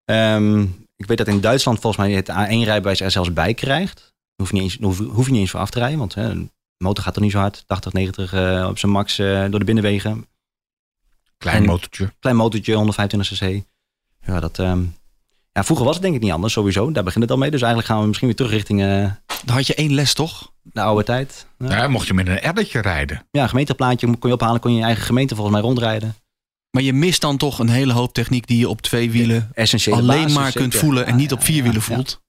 [0.05, 0.61] Ehm,
[0.97, 4.13] ik weet dat in Duitsland volgens mij het A1-rijbewijs er zelfs bij krijgt.
[4.37, 6.33] Hoef je niet eens, hoef, hoef je niet eens voor af te rijden, want hè,
[6.85, 9.65] motor gaat toch niet zo hard, 80, 90 eh, op zijn max eh, door de
[9.65, 10.27] binnenwegen.
[11.39, 12.13] Klein En- motortje.
[12.21, 13.63] Klein motortje, 125 cc.
[14.27, 14.83] Ja, dat, ehm,
[15.53, 16.93] ja, vroeger was het denk ik niet anders, sowieso.
[16.93, 17.51] Daar begint het al mee.
[17.51, 19.11] Dus eigenlijk gaan we misschien weer terug richting eh,
[19.45, 20.53] Dan had je één les toch?
[20.63, 21.47] de oude tijd.
[21.59, 21.77] Ja.
[21.77, 23.27] Ja, mocht je met een elletje rijden.
[23.31, 26.15] Ja, een gemeenteplaatje kon je ophalen, kon je in je eigen gemeente volgens mij rondrijden.
[26.71, 29.53] Maar je mist dan toch een hele hoop techniek die je op twee wielen
[29.91, 32.21] alleen basis, maar kunt voelen en niet op ja, vier wielen voelt.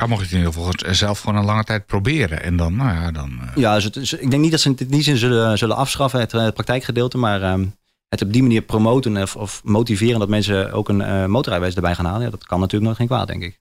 [0.00, 2.42] Dan mocht je het in ieder geval zelf gewoon een lange tijd proberen.
[2.42, 3.40] En dan, nou ja, dan...
[3.40, 5.76] eh, Ja, dus het ik denk niet dat ze het in die zin zullen, zullen
[5.76, 7.18] afschaffen, het, eh, het praktijkgedeelte.
[7.18, 7.66] Maar ehm,
[8.08, 11.94] het op die manier promoten of, of motiveren dat mensen ook een eh motorrijbewijs erbij
[11.94, 12.22] gaan halen.
[12.22, 13.60] Ja, dat kan natuurlijk nog geen kwaad, denk ik.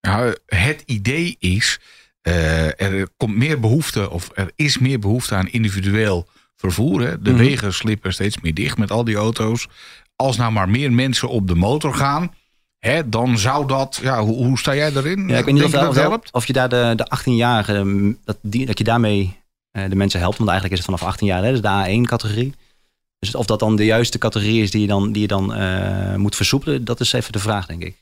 [0.00, 1.80] Nou, het idee is,
[2.22, 7.00] er komt meer behoefte, of er is meer behoefte aan individueel vervoer.
[7.00, 7.22] Hè.
[7.22, 7.38] De Mhm.
[7.38, 9.68] wegen slippen steeds meer dicht met al die auto's.
[10.16, 12.34] Als nou maar meer mensen op de motor gaan,
[12.80, 15.28] hè, dan zou dat, ja, hoe, hoe sta jij daarin?
[15.28, 16.32] Ja, ik weet niet of, dat helpt?
[16.32, 19.38] of je daar de, de 18-jarigen, dat, die- dat je daarmee
[19.70, 20.36] eh, de mensen helpt.
[20.38, 22.54] Want eigenlijk is het vanaf 18 jaar, hè, dus de A1-categorie.
[23.18, 26.14] Dus of dat dan de juiste categorie is die je dan, die je dan eh,
[26.16, 27.96] moet versoepelen, dat is even de vraag, denk ik.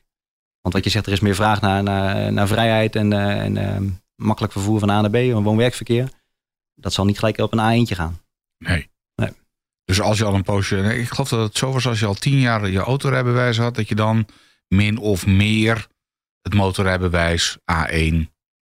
[0.61, 4.01] Want wat je zegt, er is meer vraag naar, naar, naar vrijheid en, eh, en
[4.17, 6.09] makkelijk vervoer van A naar B, een woon-werkverkeer.
[6.75, 8.21] Dat zal niet gelijk op een A1'tje gaan.
[8.59, 8.89] Nee.
[9.15, 9.31] Nee.
[9.85, 12.07] Dus als je al een poosje, nee, ik geloof dat het zo was als je
[12.07, 14.27] al tien jaar je autorijbewijs had, dat je dan
[14.69, 15.87] min of meer
[16.43, 18.15] het motorrijbewijs A1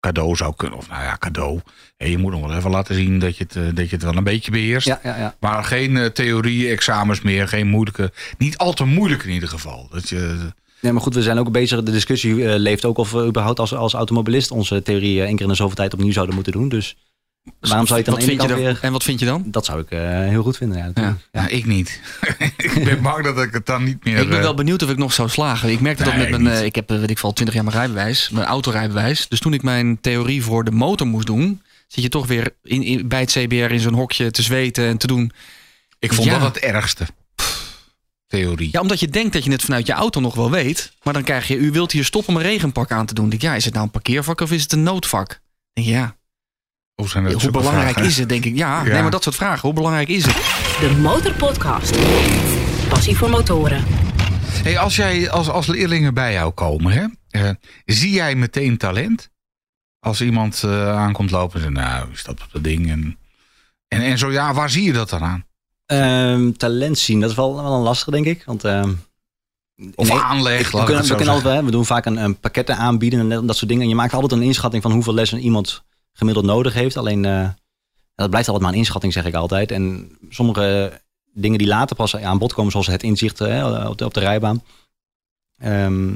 [0.00, 0.78] cadeau zou kunnen.
[0.78, 1.60] Of nou ja, cadeau.
[1.96, 4.04] Hè, je moet nog wel even laten zien dat je het, eh, dat je het
[4.04, 4.86] wel een beetje beheerst.
[4.86, 5.34] Ja, ja, ja.
[5.40, 8.12] Maar geen eh, theorie, examens meer, geen moeilijke.
[8.38, 9.88] Niet al te moeilijk in ieder geval.
[9.90, 11.82] Dat je, Nee, maar goed, we zijn ook bezig.
[11.82, 15.34] De discussie eh, leeft ook of we überhaupt als, als automobilist onze theorie eh, één
[15.34, 16.68] keer in de zoveel tijd opnieuw zouden moeten doen.
[16.68, 16.96] Dus
[17.60, 18.78] waarom zou je het dan wat vind je er, weer...
[18.82, 19.42] En wat vind je dan?
[19.46, 20.84] Dat zou ik eh, heel goed vinden, ja.
[20.86, 21.16] natuurlijk.
[21.32, 21.40] Ja.
[21.42, 22.00] ja, ik niet.
[22.56, 24.18] ik ben bang dat ik het dan niet meer.
[24.18, 25.70] Ik ben eh, wel benieuwd of ik nog zou slagen.
[25.70, 26.42] Ik merkte dat Nee, met mijn.
[26.42, 26.52] niet.
[26.52, 29.28] eh, ik heb, weet ik veel, 20 jaar mijn rijbewijs, mijn autorijbewijs.
[29.28, 32.82] Dus toen ik mijn theorie voor de motor moest doen, zit je toch weer in,
[32.82, 35.32] in- bij het CBR in zo'n hokje te zweten en te doen.
[35.98, 36.38] ik vond Ja.
[36.38, 37.06] dat het ergste.
[38.26, 38.68] Theorie.
[38.72, 40.92] Ja, omdat je denkt dat je het vanuit je auto nog wel weet.
[41.02, 43.28] Maar dan krijg je, u wilt hier stoppen om een regenpak aan te doen.
[43.28, 45.40] Denk ik, ja, is het nou een parkeervak of is het een noodvak?
[45.72, 46.16] Denk je, ja,
[46.98, 48.10] Hoe, zijn dat hoe zulke belangrijk vragen?
[48.10, 48.28] is het?
[48.28, 48.92] Denk ik, ja, Ja.
[48.92, 49.60] nee, maar dat soort vragen.
[49.60, 50.34] Hoe belangrijk is het?
[50.80, 51.96] De Motorpodcast.
[52.88, 53.84] Passie voor motoren.
[54.62, 57.50] Hey, als jij als, als leerlingen bij jou komen, hè, eh,
[57.84, 59.30] zie jij meteen talent?
[60.00, 62.90] Als iemand eh, aankomt lopen en zegt, nou, is dat dat ding?
[62.90, 63.18] En,
[63.88, 65.44] en, en zo ja, waar zie je dat dan aan?
[65.86, 68.42] Ehm, talent zien, dat is wel, wel een lastige, denk ik.
[68.46, 68.92] Want ehm,
[69.94, 72.76] Of nee, aanleg, we, ik kunnen, we, kunnen altijd, we doen vaak een, een pakketten
[72.76, 73.82] aanbieden en dat soort dingen.
[73.82, 75.86] En je maakt altijd een inschatting van hoeveel lessen iemand
[76.18, 76.96] gemiddeld nodig heeft.
[76.96, 77.48] Alleen, eh,
[78.14, 79.70] dat blijft altijd maar een inschatting, zeg ik altijd.
[79.70, 81.00] En sommige
[81.32, 84.20] dingen die later pas aan bod komen, zoals het inzicht hè, op, de, op de
[84.20, 84.62] rijbaan.
[85.58, 86.12] ehm,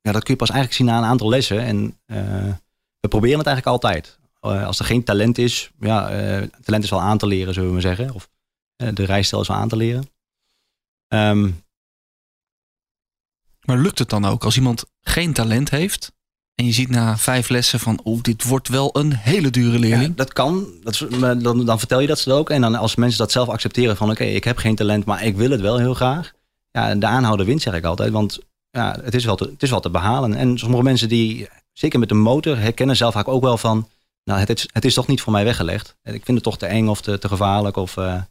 [0.00, 1.60] ja, dat kun je pas eigenlijk zien na een aantal lessen.
[1.60, 2.52] En eh,
[3.00, 4.18] we proberen het eigenlijk altijd.
[4.40, 7.68] Eh, als er geen talent is, ja, eh, talent is wel aan te leren, zullen
[7.68, 8.14] we maar zeggen.
[8.14, 8.28] Of
[8.76, 10.10] eh, de rijstijl is wel aan te leren.
[11.08, 11.50] Ehm,
[13.62, 16.12] Maar lukt het dan ook als iemand geen talent heeft,
[16.54, 20.08] En je ziet na vijf lessen van, oh, dit wordt wel een hele dure leerling.
[20.08, 20.66] Ja, dat kan.
[20.82, 21.04] Dat is,
[21.42, 22.50] dan, dan vertel je dat ze ook.
[22.50, 25.36] En dan als mensen dat zelf accepteren van oké, ik heb geen talent, maar ik
[25.36, 26.32] wil het wel heel graag.
[26.70, 28.12] Ja, de aanhouder wint zeg ik altijd.
[28.12, 28.38] Want
[28.70, 30.34] ja, het, is wel te, het is wel te behalen.
[30.34, 33.88] En sommige mensen die, zeker met de motor, herkennen zelf vaak ook wel van...
[34.24, 35.96] Nou, het is, het is toch niet voor mij weggelegd.
[36.02, 37.76] Ik vind het toch te eng of te, te gevaarlijk.
[37.76, 38.26] Of, uh, en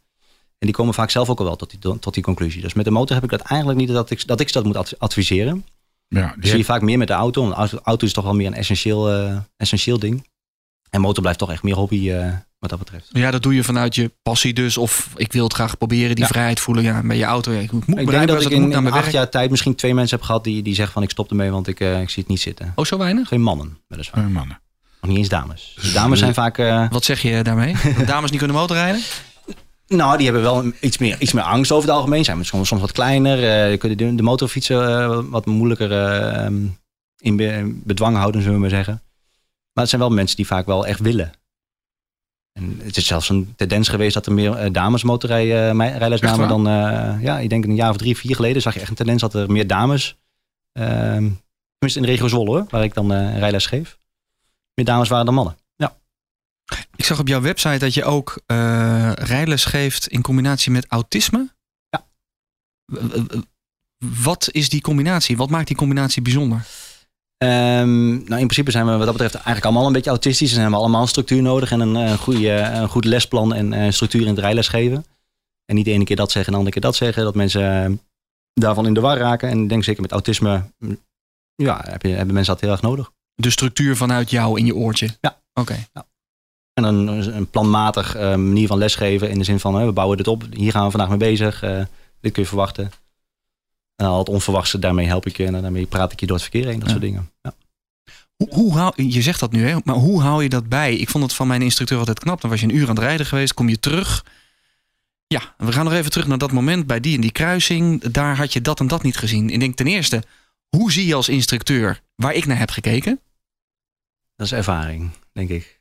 [0.58, 2.62] die komen vaak zelf ook al wel tot die, tot die conclusie.
[2.62, 4.98] Dus met de motor heb ik dat eigenlijk niet dat ik dat, ik dat moet
[4.98, 5.64] adviseren.
[6.20, 7.48] Ja, die zie je vaak meer met de auto.
[7.48, 10.28] Want de auto is toch wel meer een essentieel, uh, essentieel ding.
[10.90, 13.08] En motor blijft toch echt meer hobby uh, wat dat betreft.
[13.12, 14.76] Ja, dat doe je vanuit je passie dus.
[14.76, 16.84] Of ik wil het graag proberen, die vrijheid voelen.
[16.84, 17.52] Ja, met je auto.
[17.52, 20.16] Ja, ik moet ik denk dat ik in, in acht jaar tijd misschien twee mensen
[20.16, 22.30] heb gehad die, die zeggen van ik stop ermee, want ik, uh, ik zie het
[22.30, 22.72] niet zitten.
[22.74, 23.28] Oh, zo weinig?
[23.28, 24.24] Geen mannen, weliswaar.
[24.24, 24.60] Oh, mannen.
[25.00, 25.76] Nog niet eens dames.
[25.80, 26.56] Dus dames zijn vaak...
[26.90, 27.76] Wat zeg je daarmee?
[27.96, 29.02] dat dames niet kunnen motorrijden?
[29.86, 32.24] Nou, die hebben wel iets meer, iets meer angst over het algemeen.
[32.24, 33.70] Zijn soms, soms wat kleiner.
[33.72, 36.58] Uh, kunnen de, de motorfietsen wat moeilijker uh,
[37.18, 39.02] in bedwang houden, zullen we maar zeggen.
[39.72, 41.32] Maar het zijn wel mensen die vaak wel echt willen.
[42.52, 46.62] En het is zelfs een tendens geweest dat er meer dames motorrijles uh, namen dan...
[47.20, 49.34] Ja, ik denk een jaar of drie, vier geleden zag je echt een tendens dat
[49.34, 50.16] er meer dames...
[50.72, 51.28] Ehm,
[51.78, 53.98] tenminste in de regio Zwolle hoor, waar ik dan rijles geef.
[54.74, 55.56] Meer dames waren dan mannen.
[56.96, 58.40] Ik zag op jouw website dat je ook
[59.14, 61.54] rijles geeft in combinatie met autisme.
[61.88, 62.06] Ja.
[64.22, 65.36] Wat is die combinatie?
[65.36, 66.66] Wat maakt die combinatie bijzonder?
[67.42, 70.52] Um, nou, in principe zijn we wat dat betreft eigenlijk allemaal een beetje autistisch.
[70.52, 73.90] En hebben allemaal een structuur nodig en een, een, goede, een goed lesplan en uh,
[73.90, 75.04] structuur in het rijles geven.
[75.64, 77.24] En niet de ene keer dat zeggen en de andere keer dat zeggen.
[77.24, 77.96] Dat mensen uh,
[78.54, 79.48] daarvan in de war raken.
[79.48, 81.00] En ik denk zeker met autisme, mm,
[81.54, 83.10] ja, heb je, hebben mensen dat heel erg nodig.
[83.34, 85.16] De structuur vanuit jou in je oortje?
[85.20, 85.40] Ja.
[85.54, 85.86] Oké.
[85.92, 86.06] Ja.
[86.74, 90.28] En een, een planmatig uh, manier van lesgeven in de zin van, we bouwen dit
[90.28, 90.44] op.
[90.50, 91.60] Hier gaan we vandaag mee bezig.
[92.20, 92.90] dit kun je verwachten.
[93.96, 96.44] En al het onverwachte, daarmee help ik je en daarmee praat ik je door het
[96.44, 96.78] verkeer heen.
[96.78, 97.30] Dat soort dingen.
[97.42, 97.54] Ja.
[98.36, 99.76] Hoe, hoe hou, je zegt dat nu, hè?
[99.84, 100.96] maar hoe hou je dat bij?
[100.96, 102.40] Ik vond het van mijn instructeur altijd knap.
[102.40, 104.24] Dan was je een uur aan het rijden geweest, kom je terug.
[105.26, 108.02] Ja, we gaan nog even terug naar dat moment bij die en die kruising.
[108.02, 109.50] Daar had je dat en dat niet gezien.
[109.50, 110.22] Ik denk ten eerste,
[110.68, 113.20] hoe zie je als instructeur waar ik naar heb gekeken?
[114.36, 115.80] Dat is ervaring, denk ik.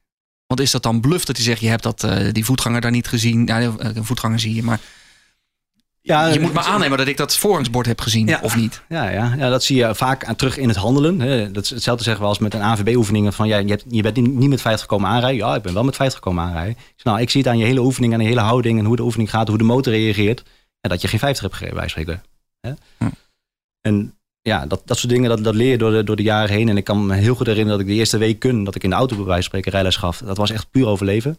[0.52, 2.92] Want is dat dan bluff dat hij zegt, je hebt dat, uh, die voetganger daar
[2.92, 3.46] niet gezien?
[3.46, 4.80] Ja, een voetganger zie je, maar
[6.02, 8.82] ja, je moet maar aannemen dat ik dat voorrangsbord heb gezien, of niet?
[8.90, 11.54] Ja, ja, ja, dat zie je vaak aan terug in het handelen.
[11.54, 13.34] Dat is hetzelfde zeggen we als met een AVB-oefeningen.
[13.34, 15.48] Van ja, je, hebt, je bent niet met 50 komen aanrijden.
[15.48, 16.78] Ja, ik ben wel met 50 komen aanrijden.
[16.98, 18.96] Ik, nou, ik zie het aan je hele oefening, aan je hele houding en hoe
[18.96, 20.44] de oefening gaat, hoe de motor reageert.
[20.80, 22.24] Ja, dat je geen 50 hebt gereden, bij spreken.
[22.98, 23.08] Hm.
[23.82, 26.56] En ja, dat, dat soort dingen, dat, dat leer je door de, door de jaren
[26.56, 26.70] heen.
[26.70, 28.84] En ik kan me heel goed herinneren dat ik de eerste week kun, dat ik
[28.84, 30.18] in de auto bij spreken rijles gaf.
[30.18, 31.38] Dat was echt puur overleven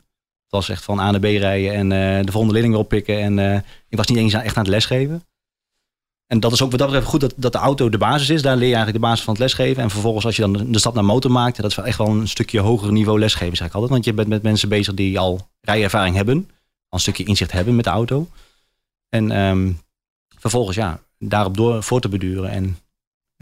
[0.53, 3.21] was echt van A naar B rijden en uh, de volgende leerling oppikken.
[3.21, 3.55] En uh,
[3.88, 5.23] ik was niet eens echt aan het lesgeven.
[6.27, 8.43] En dat is ook wat dat betreft goed dat, dat de auto de basis is.
[8.43, 9.83] Daar leer je eigenlijk de basis van het lesgeven.
[9.83, 12.29] En vervolgens als je dan de stap naar motor maakt, dat is echt wel een
[12.29, 13.93] stukje hoger niveau lesgeven, zeg ik altijd.
[13.93, 16.53] Want je bent met mensen bezig die al rijervaring hebben, al
[16.88, 18.29] een stukje inzicht hebben met de auto.
[19.09, 19.81] En um,
[20.38, 22.51] vervolgens ja, daarop door voor te beduren.
[22.51, 22.77] En,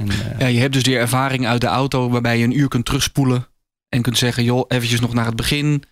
[0.00, 2.68] en uh, ja, je hebt dus die ervaring uit de auto waarbij je een uur
[2.68, 3.46] kunt terugspoelen
[3.88, 5.84] en kunt zeggen, joh, eventjes nog naar het begin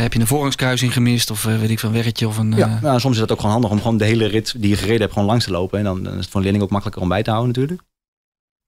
[0.00, 2.52] heb je een voorrangskruising gemist of uh, weet ik van weggetje of een...
[2.52, 2.82] Ja, uh...
[2.82, 5.00] nou, soms is het ook gewoon handig om gewoon de hele rit die je gereden
[5.00, 5.78] hebt gewoon langs te lopen.
[5.78, 7.82] En dan, dan is het voor een leerling ook makkelijker om bij te houden natuurlijk.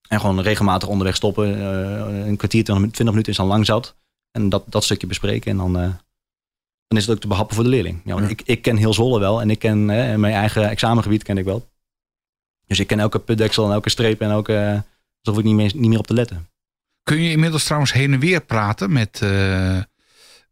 [0.08, 1.58] En gewoon regelmatig onderweg stoppen.
[1.58, 3.96] Uh, een kwartier, 20 minuten is dan lang zat.
[4.30, 5.72] En dat, dat stukje bespreken en dan,
[6.86, 8.00] dan is het ook te behappen voor de leerling.
[8.04, 11.44] Ja, Ik, ik ken heel Zolle wel en ik ken mijn eigen examengebied ken ik
[11.44, 11.68] wel.
[12.68, 14.84] Dus ik ken elke putdeksel en elke streep en elke...
[15.22, 16.48] Dus hoef ik niet meer, niet meer op te letten.
[17.02, 19.20] Kun je inmiddels trouwens heen en weer praten met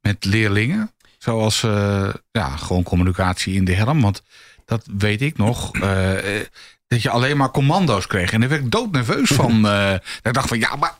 [0.07, 0.90] met leerlingen.
[1.18, 4.00] Zoals uh, ja, gewoon communicatie in de helm.
[4.00, 4.22] Want
[4.64, 5.74] dat weet ik nog.
[5.74, 6.11] Uh,
[6.88, 8.33] dat je alleen maar commando's kreeg.
[8.33, 9.66] En daar werd ik doodnerveus van.
[9.66, 10.94] Uh, ik dacht van ja, maar.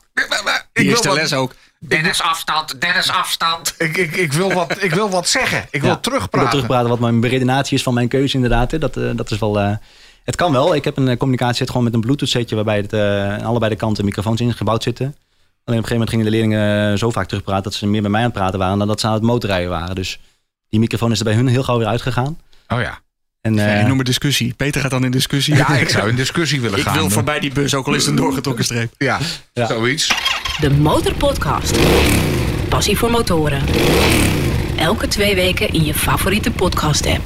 [0.73, 1.53] Ik wil wat, les ook.
[1.79, 3.75] Dennis afstand, Dennis afstand.
[3.77, 5.67] Ik, ik, ik, wil, wat, ik wil wat zeggen.
[5.71, 6.39] Ik wil terugpraten.
[6.39, 8.79] Ik wil terugpraten wat mijn beredenatie is van mijn keuze inderdaad.
[8.79, 9.79] Dat, dat is wel...
[10.27, 10.75] Het kan wel.
[10.75, 12.55] Ik heb een communicatie gewoon met een bluetooth setje...
[12.55, 15.05] waarbij het, uh, aan allebei de kanten microfoons ingebouwd zitten.
[15.05, 15.15] Alleen
[15.63, 18.09] op een gegeven moment gingen de leerlingen eh, zo vaak terugpraten dat ze meer bij
[18.09, 19.95] mij aan het praten waren dan dat ze aan het motorrijden waren.
[19.95, 20.19] Dus
[20.69, 22.39] die microfoon is er bij hun heel gauw weer uitgegaan.
[22.67, 22.99] Oh ja.
[23.41, 24.53] En, uh, ja, enorme discussie.
[24.53, 25.55] Peter gaat dan in discussie.
[25.55, 26.93] Ja, ik zou in discussie willen gaan.
[26.93, 28.93] Ik wil voorbij die bus, ook al is het een doorgetrokken streep.
[28.97, 29.19] Ja,
[29.53, 30.13] ja, zoiets.
[30.59, 31.79] De Motorpodcast.
[32.69, 33.61] Passie voor motoren.
[34.77, 37.25] Elke twee weken in je favoriete podcast app.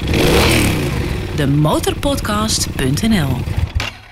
[1.41, 3.30] Demotorpodcast.nl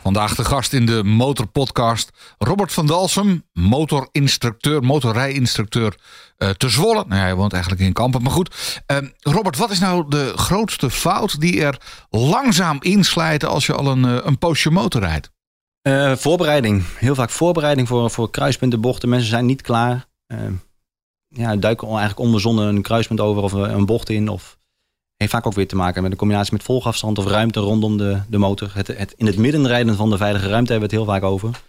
[0.02, 5.96] Vandaag de gast in de Motorpodcast Robert van Dalsem, motorinstructeur, motorrijinstructeur
[6.38, 7.04] uh, te Zwolle.
[7.08, 8.82] Nou, hij woont eigenlijk in Kampen, maar goed.
[8.92, 13.88] Uh, Robert, wat is nou de grootste fout die er langzaam inslijten als je al
[13.88, 15.32] een, uh, een poosje motor rijdt?
[15.82, 16.84] Eh, voorbereiding.
[16.96, 19.10] Heel vaak voorbereiding voor, voor kruispunten, bochten.
[19.10, 20.08] Mensen zijn niet klaar.
[20.28, 20.40] Uh,
[21.28, 24.30] ja, duiken eigenlijk onbezonnen een kruispunt over of een bocht in.
[24.30, 24.59] Of
[25.20, 28.20] heeft vaak ook weer te maken met een combinatie met volgafstand of ruimte rondom de,
[28.30, 28.72] de motor.
[28.74, 31.24] Het, het in het midden rijden van de veilige ruimte hebben we het heel vaak
[31.24, 31.62] over.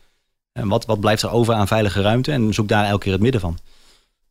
[0.52, 2.32] En wat, wat blijft er over aan veilige ruimte?
[2.32, 3.58] En zoek daar elke keer het midden van.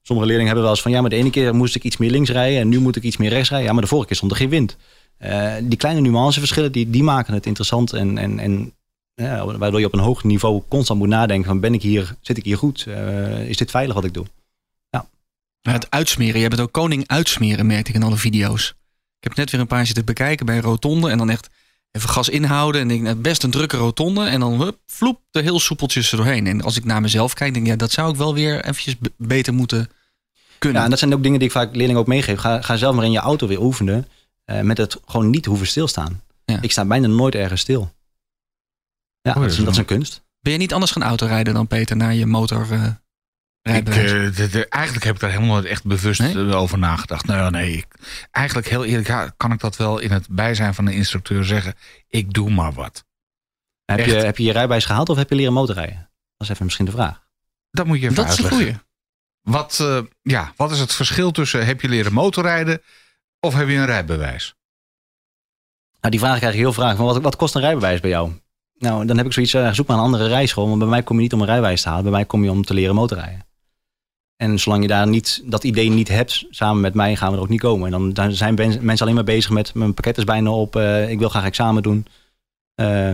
[0.01, 2.11] Sommige leerlingen hebben wel eens van ja, maar de ene keer moest ik iets meer
[2.11, 3.67] links rijden en nu moet ik iets meer rechts rijden.
[3.67, 4.77] Ja, maar de vorige keer stond er geen wind.
[5.19, 8.73] Uh, die kleine nuanceverschillen die, die maken het interessant en, en, en
[9.57, 12.43] waardoor je op een hoog niveau constant moet nadenken van ben ik hier, zit ik
[12.43, 12.85] hier goed?
[12.87, 14.25] Uh, is dit veilig wat ik doe?
[14.89, 15.07] Ja.
[15.61, 18.75] Het uitsmeren, je hebt het ook koning uitsmeren, merkte ik in alle video's.
[19.19, 21.49] Ik heb net weer een paar zitten bekijken bij een rotonde en dan echt
[21.91, 25.41] even gas inhouden en denk nou, best een drukke rotonde en dan hup, vloep er
[25.41, 26.47] heel soepeltjes er doorheen.
[26.47, 28.95] En als ik naar mezelf kijk, denk ik ja, dat zou ik wel weer eventjes
[29.17, 29.89] beter moeten
[30.57, 30.77] kunnen.
[30.77, 32.39] Ja, en dat zijn ook dingen die ik vaak leerlingen ook meegeef.
[32.39, 34.07] Ga, ga zelf maar in je auto weer oefenen
[34.45, 36.21] uh, met het gewoon niet hoeven stilstaan.
[36.45, 36.61] Ja.
[36.61, 37.93] Ik sta bijna nooit ergens stil.
[39.21, 40.21] Ja, oh, dat, is, dat, is, een kunst.
[40.39, 42.67] Ben je niet anders gaan autorijden dan Peter naar je motor?
[42.71, 42.83] Uh,
[43.61, 43.95] ik, uh,
[44.35, 46.55] de, de, eigenlijk heb ik daar helemaal echt bewust nee?
[46.55, 47.25] over nagedacht.
[47.25, 47.87] Nou nee, ik,
[48.31, 51.73] eigenlijk heel eerlijk kan ik dat wel in het bijzijn van de instructeur zeggen.
[52.07, 53.05] Ik doe maar wat.
[53.85, 56.09] Heb je, heb je je rijbewijs gehaald of heb je leren motorrijden?
[56.37, 57.27] Dat is even misschien de vraag.
[57.71, 58.59] Dat moet je even Dat uitleggen.
[58.59, 58.87] is een goeie.
[59.41, 62.81] Wat, uh, ja, wat is het verschil tussen heb je leren motorrijden
[63.39, 64.55] of heb je een rijbewijs?
[65.99, 66.97] Nou, die vraag krijg ik heel vaak.
[66.97, 68.31] Wat, wat kost een rijbewijs bij jou?
[68.73, 70.67] Nou, dan heb ik zoiets, uh, zoek maar een andere rijschool.
[70.67, 72.03] Want bij mij kom je niet om een rijbewijs te halen.
[72.03, 73.47] Bij mij kom je om te leren motorrijden.
[74.41, 77.41] En zolang je daar niet, dat idee niet hebt, samen met mij gaan we er
[77.41, 77.85] ook niet komen.
[77.85, 80.75] En dan, dan zijn mensen alleen maar bezig met mijn pakket is bijna op.
[80.75, 82.05] Uh, ik wil graag examen doen.
[82.75, 83.11] Uh,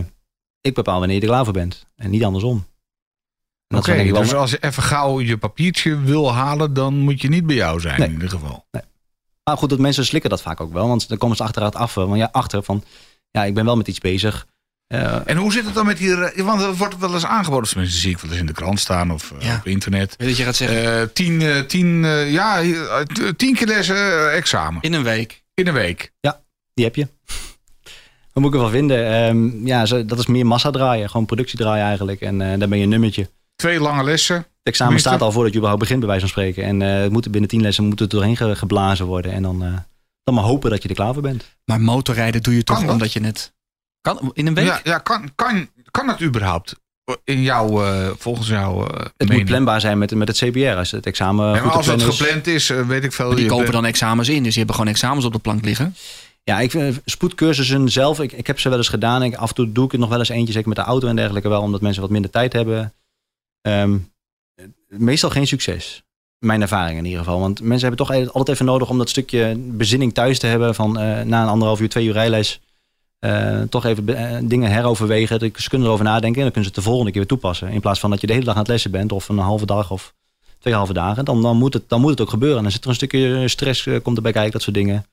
[0.60, 1.86] ik bepaal wanneer je er klaar voor bent.
[1.96, 2.66] En niet andersom.
[3.68, 7.46] Oké, okay, dus als je even gauw je papiertje wil halen, dan moet je niet
[7.46, 8.08] bij jou zijn nee.
[8.08, 8.66] in ieder geval.
[8.70, 8.82] Nee.
[9.44, 10.88] Maar goed, dat mensen slikken dat vaak ook wel.
[10.88, 11.94] Want dan komen ze achteruit af.
[11.94, 12.84] Want ja, achter van,
[13.30, 14.46] ja, ik ben wel met iets bezig.
[14.94, 16.32] Uh, en hoe zit het dan met hier?
[16.44, 17.68] Want er wordt wel eens aangeboden.
[17.68, 19.56] Tenminste, zie ik wel eens in de krant staan of uh, ja.
[19.56, 20.14] op internet.
[20.16, 21.00] Weet dat je gaat zeggen?
[21.00, 22.62] Uh, tien, tien, ja,
[23.36, 24.82] tien keer lessen examen.
[24.82, 25.42] In een week.
[25.54, 26.12] In een week.
[26.20, 26.40] Ja,
[26.74, 27.08] die heb je.
[28.32, 29.24] Wat moet ik ervan vinden?
[29.28, 31.10] Um, ja, dat is meer massa draaien.
[31.10, 32.20] Gewoon productie draaien eigenlijk.
[32.20, 33.30] En dan ben je een nummertje.
[33.56, 34.36] Twee lange lessen.
[34.36, 35.10] Het examen Minste.
[35.10, 36.64] staat al voordat je überhaupt begint, bij wijze van spreken.
[36.64, 39.32] En het moet binnen tien lessen moet het doorheen geblazen worden.
[39.32, 39.84] En dan,
[40.24, 41.56] dan maar hopen dat je er klaar voor bent.
[41.64, 43.54] Maar motorrijden doe je toch omdat je net...
[44.00, 44.66] Kan, in een week?
[44.66, 46.74] Ja, ja kan, kan, kan het überhaupt?
[47.24, 48.80] In jouw, uh, volgens jou.
[48.80, 49.38] Uh, het mening.
[49.38, 50.76] moet planbaar zijn met, met het CBR.
[50.76, 51.54] Als het examen.
[51.54, 53.26] Ja, als het gepland is, uh, weet ik veel.
[53.26, 55.94] Maar die kopen dan examens in, dus die hebben gewoon examens op de plank liggen.
[56.42, 59.22] Ja, ik vind spoedcursussen zelf, ik, ik heb ze wel eens gedaan.
[59.22, 61.08] Ik, af en toe doe ik het nog wel eens eentje, zeker met de auto
[61.08, 62.94] en dergelijke wel, omdat mensen wat minder tijd hebben.
[63.68, 64.12] Um,
[64.88, 66.04] meestal geen succes.
[66.38, 67.40] Mijn ervaring in ieder geval.
[67.40, 70.74] Want mensen hebben toch altijd even nodig om dat stukje bezinning thuis te hebben.
[70.74, 72.60] Van na een anderhalf uur, twee uur rijles.
[73.20, 75.52] Uh, toch even uh, dingen heroverwegen.
[75.54, 77.68] Ze kunnen erover nadenken en dan kunnen ze het de volgende keer weer toepassen.
[77.68, 79.66] In plaats van dat je de hele dag aan het lessen bent of een halve
[79.66, 80.14] dag of
[80.58, 81.24] twee halve dagen.
[81.24, 82.56] Dan, dan, moet, het, dan moet het ook gebeuren.
[82.56, 85.06] En dan zit er een stukje stress uh, komt erbij kijken, dat soort dingen.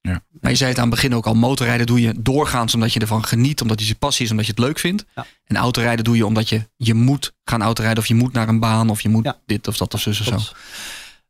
[0.00, 0.22] Ja.
[0.40, 3.00] Maar je zei het aan het begin ook al, motorrijden doe je doorgaans omdat je
[3.00, 5.04] ervan geniet, omdat je je passie is, omdat je het leuk vindt.
[5.14, 5.26] Ja.
[5.44, 8.60] En autorijden doe je omdat je, je moet gaan autorijden of je moet naar een
[8.60, 9.38] baan of je moet ja.
[9.46, 10.52] dit of dat of zus of zo.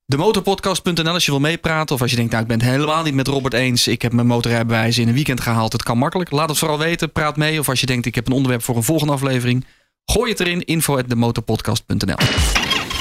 [0.07, 1.95] De motorpodcast.nl als je wil meepraten.
[1.95, 3.89] Of als je denkt, nou ik ben het helemaal niet met Robert eens.
[3.89, 5.73] Ik heb mijn motorrijbewijs in een weekend gehaald.
[5.73, 6.31] Het kan makkelijk.
[6.31, 7.13] Laat het vooral weten.
[7.13, 7.59] Praat mee.
[7.59, 9.67] Of als je denkt, ik heb een onderwerp voor een volgende aflevering.
[10.05, 10.65] Gooi het erin.
[10.65, 12.17] Info at demotorpodcast.nl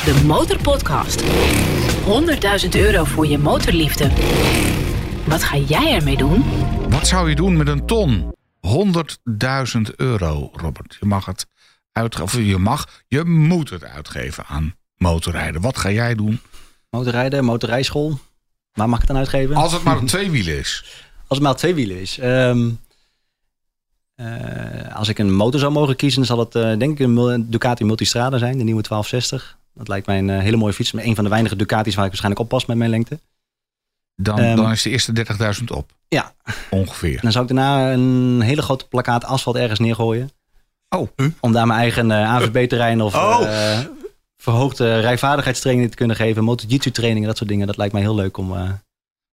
[0.06, 1.24] De Motorpodcast.
[2.64, 4.10] 100.000 euro voor je motorliefde.
[5.26, 6.44] Wat ga jij ermee doen?
[6.90, 8.36] Wat zou je doen met een ton?
[8.68, 10.98] 100.000 euro, Robert.
[11.00, 11.48] Je mag het
[11.92, 12.26] uitgeven.
[12.26, 15.62] Of je mag, je moet het uitgeven aan motorrijden.
[15.62, 16.40] Wat ga jij doen?
[16.94, 18.20] Motorrijden, motorrijschool.
[18.74, 19.56] Waar mag ik het dan uitgeven?
[19.56, 20.84] Als het maar op twee wielen is.
[21.28, 22.18] Als het maar op twee wielen is.
[22.22, 22.80] Um,
[24.16, 27.84] uh, als ik een motor zou mogen kiezen, zal het uh, denk ik een Ducati
[27.84, 29.58] Multistrada zijn, de nieuwe 1260.
[29.74, 30.92] Dat lijkt mij een uh, hele mooie fiets.
[30.92, 33.20] Maar een van de weinige Ducatis waar ik waarschijnlijk op pas met mijn lengte.
[34.16, 35.26] Dan, um, dan is de eerste
[35.60, 35.92] 30.000 op.
[36.08, 36.34] Ja.
[36.70, 37.22] Ongeveer.
[37.22, 40.30] Dan zou ik daarna een hele grote plakkaat asfalt ergens neergooien.
[40.90, 41.08] Oh.
[41.40, 43.42] Om daar mijn eigen AVB-terrein of oh
[44.44, 46.44] verhoogde rijvaardigheidstrainingen te kunnen geven.
[46.44, 47.68] Motojitsu trainingen, dat soort dingen.
[47.68, 48.54] Dat lijkt mij heel leuk om...
[48.54, 48.72] Uh,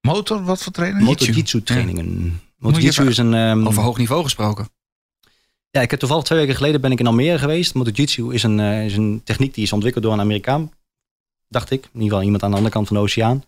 [0.00, 1.06] Motor, wat voor trainingen?
[1.06, 2.40] Motojitsu trainingen.
[2.60, 3.34] Is een...
[3.34, 4.68] Um, over hoog niveau gesproken.
[5.70, 7.74] Ja, ik heb toevallig twee weken geleden ben ik in Almere geweest.
[7.74, 10.72] Motojitsu is een, uh, is een techniek die is ontwikkeld door een Amerikaan.
[11.48, 11.82] Dacht ik.
[11.82, 13.44] In ieder geval iemand aan de andere kant van de oceaan.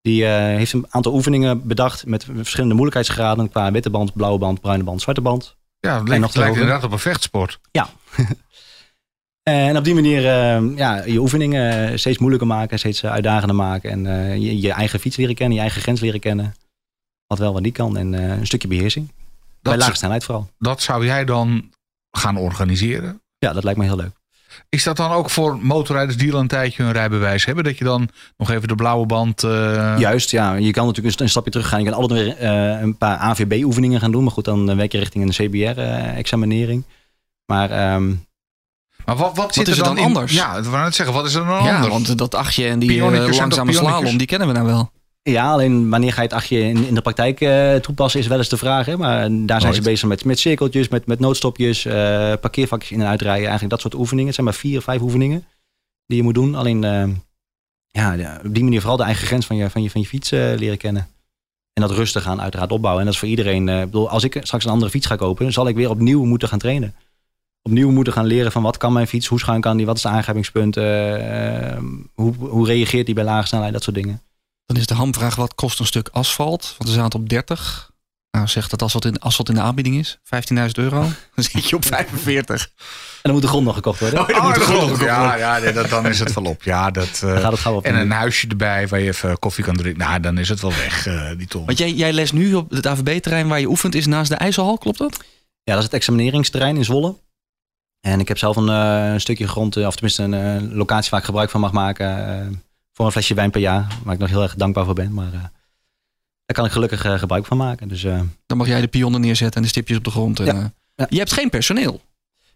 [0.00, 3.50] Die uh, heeft een aantal oefeningen bedacht met verschillende moeilijkheidsgraden.
[3.50, 5.56] Qua witte band, blauwe band, bruine band, zwarte band.
[5.80, 7.60] Ja, het lijkt, lijkt inderdaad op een vechtsport.
[7.70, 7.88] Ja.
[9.48, 13.56] En op die manier uh, ja, je oefeningen eh, steeds moeilijker maken, steeds eh, uitdagender
[13.56, 13.90] maken.
[13.90, 16.54] En uh, je, je, eigen fiets leren kennen, je eigen grens leren kennen.
[17.26, 17.96] Wat wel, wat niet kan.
[17.96, 19.08] En een stukje beheersing.
[19.62, 20.50] Dat Bij lage snelheid vooral.
[20.58, 21.70] Dat zou jij dan
[22.10, 23.20] gaan organiseren?
[23.38, 24.18] Ja, dat lijkt me heel leuk.
[24.68, 27.64] Is dat dan ook voor motorrijders die al een tijdje hun rijbewijs hebben?
[27.64, 29.42] Dat je dan nog even de blauwe band...
[29.42, 30.54] eh, Juist, ja.
[30.54, 31.78] Je kan natuurlijk een, een stapje terug gaan.
[31.78, 34.22] Je kan altijd weer eh, een paar AVB-oefeningen gaan doen.
[34.22, 36.84] Maar goed, dan eh, werk je richting een CBR-examinering.
[37.46, 38.14] maar ehm,
[39.08, 40.32] Maar wat, wat, zit is er dan, dan in- anders?
[40.32, 41.14] Ja, dat wou ik net zeggen.
[41.14, 41.92] Wat is er dan Ja, anders?
[41.92, 44.90] want dat achtje en die zijn langzame slalom, die kennen we nou wel.
[45.22, 48.38] ja, alleen wanneer ga je het achtje in, in de praktijk eh, toepassen is wel
[48.38, 48.86] eens de vraag.
[48.86, 48.96] Hè?
[48.96, 51.92] Maar daar zijn ze bezig met, met cirkeltjes, met, met noodstopjes, eh,
[52.40, 53.42] parkeervakjes in en uitrijden.
[53.42, 54.26] Eigenlijk dat soort oefeningen.
[54.26, 55.44] Het zijn maar vier, vijf oefeningen
[56.06, 56.54] die je moet doen.
[56.54, 57.08] Alleen eh,
[57.86, 60.06] ja, de- op die manier vooral de eigen grens van je, van je, van je
[60.06, 61.06] fiets eh, leren kennen.
[61.72, 63.00] En dat rustig gaan uiteraard opbouwen.
[63.00, 63.68] En dat is voor iedereen.
[63.68, 66.24] eh, ik bedoel, als ik straks een andere fiets ga kopen, zal ik weer opnieuw
[66.24, 66.94] moeten gaan trainen.
[67.62, 70.02] Opnieuw moeten gaan leren van wat kan mijn fiets, hoe schuin kan die, wat is
[70.02, 71.82] de aangrijpingspunt, eh, eh,
[72.14, 74.22] hoe, hoe reageert die bij lage snelheid, dat soort dingen.
[74.66, 76.74] Dan is de hamvraag, wat kost een stuk asfalt?
[76.78, 77.90] Want we zaten op 30.
[78.30, 80.18] Nou, zeg dat asfalt in, asfalt in de aanbieding is.
[80.54, 81.00] 15.000 euro.
[81.34, 82.62] Dan zit je op 45.
[82.62, 84.20] En dan moet de grond nog gekocht worden.
[84.20, 84.96] Oh, moet gewoon geloof ik.
[84.96, 86.62] nog Ja, ja nee, dat, dan is het wel op.
[86.62, 87.84] Ja, dat, eh, Dan gaat het gauw op.
[87.84, 90.06] en een huisje erbij waar je even koffie kan drinken.
[90.06, 91.66] Nou, dan is het wel weg, eh, die ton.
[91.66, 94.78] Want jij, jij les nu op het AVB-terrein waar je oefent, is naast de IJsselhal,
[94.78, 95.16] klopt dat?
[95.62, 97.16] Ja, dat is het examineringsterrein in Zwolle.
[98.00, 101.10] En ik heb zelf een, eh, een stukje grond, eh, of tenminste een eh, locatie
[101.10, 102.66] waar ik gebruik van mag maken.
[102.92, 103.86] voor een flesje wijn per jaar.
[104.04, 105.14] Waar ik nog heel erg dankbaar voor ben.
[105.14, 107.88] Maar daar kan ik gelukkig gebruik van maken.
[107.88, 108.02] Dus
[108.46, 110.40] Dan mag jij de pionnen neerzetten en de stipjes op de grond.
[110.40, 110.72] En, Ja.
[110.94, 111.06] Ja.
[111.10, 112.00] Je hebt geen personeel.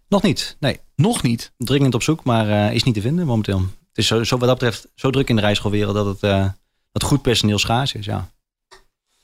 [0.08, 0.56] nog niet.
[0.60, 1.52] Nee, Nog niet.
[1.56, 3.58] dringend op zoek, maar is niet te vinden momenteel.
[3.58, 6.52] Het is zo, zo wat dat betreft zo druk in de rijschoolwereld dat het
[6.92, 8.04] dat goed personeel schaars is.
[8.04, 8.28] Ja.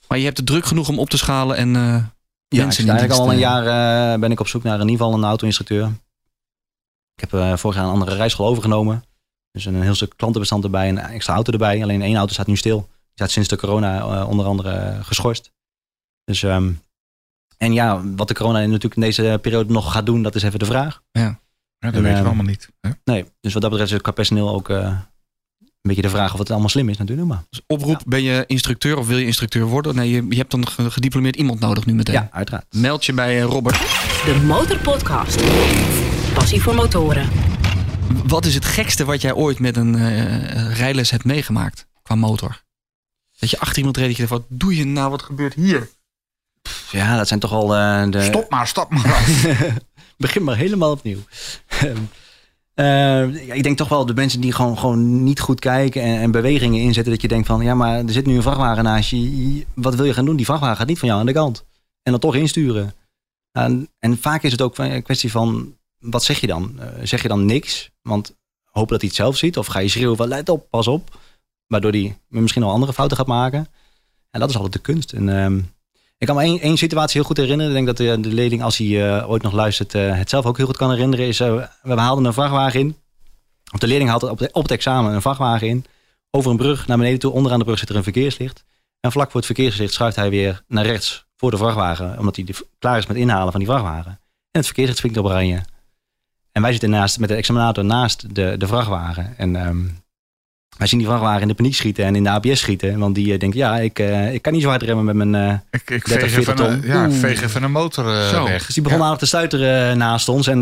[0.09, 2.09] Maar je hebt het druk genoeg om op te schalen en eh, Ja,
[2.49, 5.15] ik mensen in eigenlijk al een jaar ben ik op zoek naar in ieder geval
[5.15, 5.93] een auto-instructeur.
[7.19, 9.05] Ik heb eh, vorig jaar een andere rijschool overgenomen.
[9.51, 11.83] Dus een heel stuk klantenbestand erbij, een extra auto erbij.
[11.83, 12.77] Alleen één auto staat nu stil.
[12.79, 15.53] Die staat sinds de corona eh, onder andere eh, geschorst.
[16.25, 16.71] Dus, ehm,
[17.57, 20.59] en ja, wat de corona natuurlijk in deze periode nog gaat doen, dat is even
[20.59, 21.03] de vraag.
[21.11, 21.41] Ja,
[21.79, 22.69] dat En, weten we eh, allemaal niet.
[22.81, 22.91] Hè?
[23.05, 26.33] Nee, dus wat dat betreft is het qua personeel ook eh, een beetje de vraag
[26.33, 27.29] of het allemaal slim is natuurlijk.
[27.29, 29.95] Maar Dus oproep, ben je instructeur of wil je instructeur worden?
[29.95, 32.15] Nee, je, je hebt dan ge- gediplomeerd iemand nodig nu meteen.
[32.15, 32.67] ja, uiteraard.
[32.75, 33.77] Meld je bij eh, Robert.
[33.79, 35.37] De Motorpodcast.
[36.49, 37.29] Passie voor motoren.
[38.27, 42.63] Wat is het gekste wat jij ooit met een eh, rijles hebt meegemaakt qua motor?
[43.39, 45.11] Dat je achter iemand reed dat je dacht, wat doe je nou?
[45.11, 45.89] Wat gebeurt hier?
[46.91, 48.23] Ja, dat zijn toch al eh, de...
[48.23, 49.29] Stop maar, stap maar.
[50.17, 51.19] Begin maar helemaal opnieuw.
[52.75, 56.21] Eh, ja, ik denk toch wel de mensen die gewoon, gewoon niet goed kijken en,
[56.21, 57.13] en bewegingen inzetten.
[57.13, 59.67] Dat je denkt van ja, maar er zit nu een vrachtwagen naast je.
[59.75, 60.37] Wat wil je gaan doen?
[60.37, 61.65] Die vrachtwagen gaat niet van jou aan de kant.
[62.03, 62.95] En dan toch insturen.
[63.53, 66.81] En, en vaak is het ook een kwestie van wat zeg je dan?
[66.81, 67.91] Eh, zeg je dan niks?
[68.03, 69.59] Want hoop dat hij het zelf ziet.
[69.59, 71.19] Of ga je schreeuwen van let op, pas op.
[71.67, 73.69] Waardoor hij misschien al andere fouten gaat maken.
[74.31, 75.13] En dat is altijd de kunst.
[75.13, 75.61] En, ehm,
[76.19, 77.77] ik kan me één, één situatie heel goed herinneren.
[77.77, 80.47] Ik denk dat de, de leerling, als hij eh, ooit nog luistert, eh, het zelf
[80.47, 81.27] ook heel goed kan herinneren.
[81.27, 82.97] Is, eh, we haalden een vrachtwagen in.
[83.73, 85.85] Of de leerling haalt op, op het examen een vrachtwagen in.
[86.31, 87.33] Over een brug naar beneden toe.
[87.33, 88.65] Onderaan de brug zit er een verkeerslicht.
[89.01, 92.19] En vlak voor het verkeerslicht schuift hij weer naar rechts voor de vrachtwagen.
[92.19, 92.47] Omdat hij
[92.79, 94.11] klaar is met inhalen van die vrachtwagen.
[94.51, 95.63] En het verkeerslicht vinkt op oranje.
[96.59, 99.35] En wij zitten naast, met de examinator naast de, de vrachtwagen.
[99.37, 99.77] En ehm,
[100.79, 102.99] wij zien die vrachtwagen in de paniek schieten en in de ABS schieten.
[102.99, 105.35] Want die eh, denkt, ja, ik, eh, ik kan niet zo hard remmen met mijn...
[105.35, 106.91] eh, Ik, ik 30, veeg, even 40 een, ton.
[106.91, 108.45] ja, veeg even een motor Zo.
[108.45, 108.67] weg.
[108.67, 109.05] Dus die begon Ja.
[109.05, 110.47] aardig te stuiteren naast ons.
[110.47, 110.61] En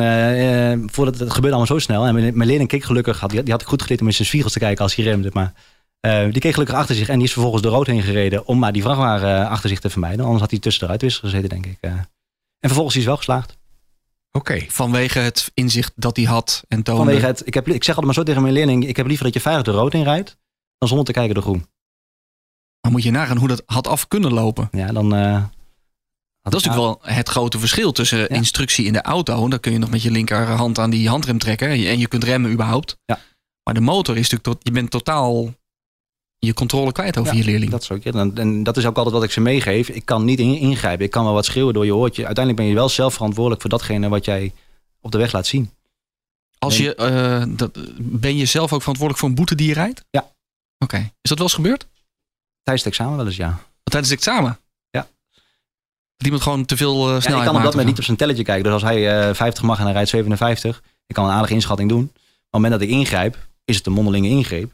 [0.92, 2.06] voordat het gebeurde allemaal zo snel.
[2.06, 4.12] En mijn, mijn leerling keek gelukkig, had, die, die had ik goed geleerd om in
[4.14, 5.30] zijn spiegels te kijken als hij remde.
[5.32, 5.52] Maar
[6.00, 8.58] eh, die keek gelukkig achter zich en die is vervolgens de rood heen gereden om
[8.58, 10.20] maar die vrachtwagen achter zich te vermijden.
[10.24, 11.76] Anders had hij tussen de ruitwissers gezeten, denk ik.
[11.80, 11.90] eh.
[12.60, 13.56] En vervolgens is hij wel geslaagd.
[14.36, 14.64] Oké.
[14.68, 17.02] Vanwege het inzicht dat hij had en toonde.
[17.04, 19.24] Vanwege het, ik, heb, ik zeg altijd maar zo tegen mijn leerling, ik heb liever
[19.24, 20.36] dat je veilig de rood in rijdt,
[20.78, 21.66] dan zonder te kijken de groen.
[22.80, 24.68] Maar moet je nagaan hoe dat had af kunnen lopen.
[24.72, 25.14] Ja, dan...
[25.14, 25.44] eh,
[26.42, 29.48] Dat is natuurlijk wel het grote verschil tussen instructie in de auto.
[29.48, 31.68] Dan kun je nog met je linkerhand aan die handrem trekken.
[31.68, 32.98] En je kunt remmen überhaupt.
[33.04, 33.18] Ja.
[33.62, 34.44] Maar de motor is natuurlijk...
[34.44, 35.54] Tot, je bent totaal
[36.46, 37.70] je controle kwijt over Ja, je leerling.
[37.70, 38.02] Dat is ook.
[38.04, 39.88] En, en dat is ook altijd wat ik ze meegeef.
[39.88, 41.04] Ik kan niet in- ingrijpen.
[41.04, 42.26] Ik kan wel wat schreeuwen door je oortje.
[42.26, 44.52] Uiteindelijk ben je wel zelf verantwoordelijk voor datgene wat jij
[45.00, 45.70] op de weg laat zien.
[46.58, 50.04] Als je, eh, dat, ben je zelf ook verantwoordelijk voor een boete die je rijdt?
[50.10, 50.30] Ja.
[50.78, 50.96] Oké.
[50.96, 51.86] Is dat wel eens gebeurd?
[52.62, 53.58] Tijdens het examen wel eens, ja.
[53.82, 54.58] Tijdens het examen?
[54.90, 55.08] Ja.
[56.16, 58.04] Dat iemand gewoon te veel eh, snelheid ja ik kan op dat moment niet op
[58.04, 58.64] zijn telletje kijken.
[58.64, 61.88] Dus als hij eh 50 mag en hij rijdt 57, ik kan een aardige inschatting
[61.88, 62.02] doen.
[62.02, 64.72] Maar op het moment dat ik ingrijp, is het een mondelinge ingreep.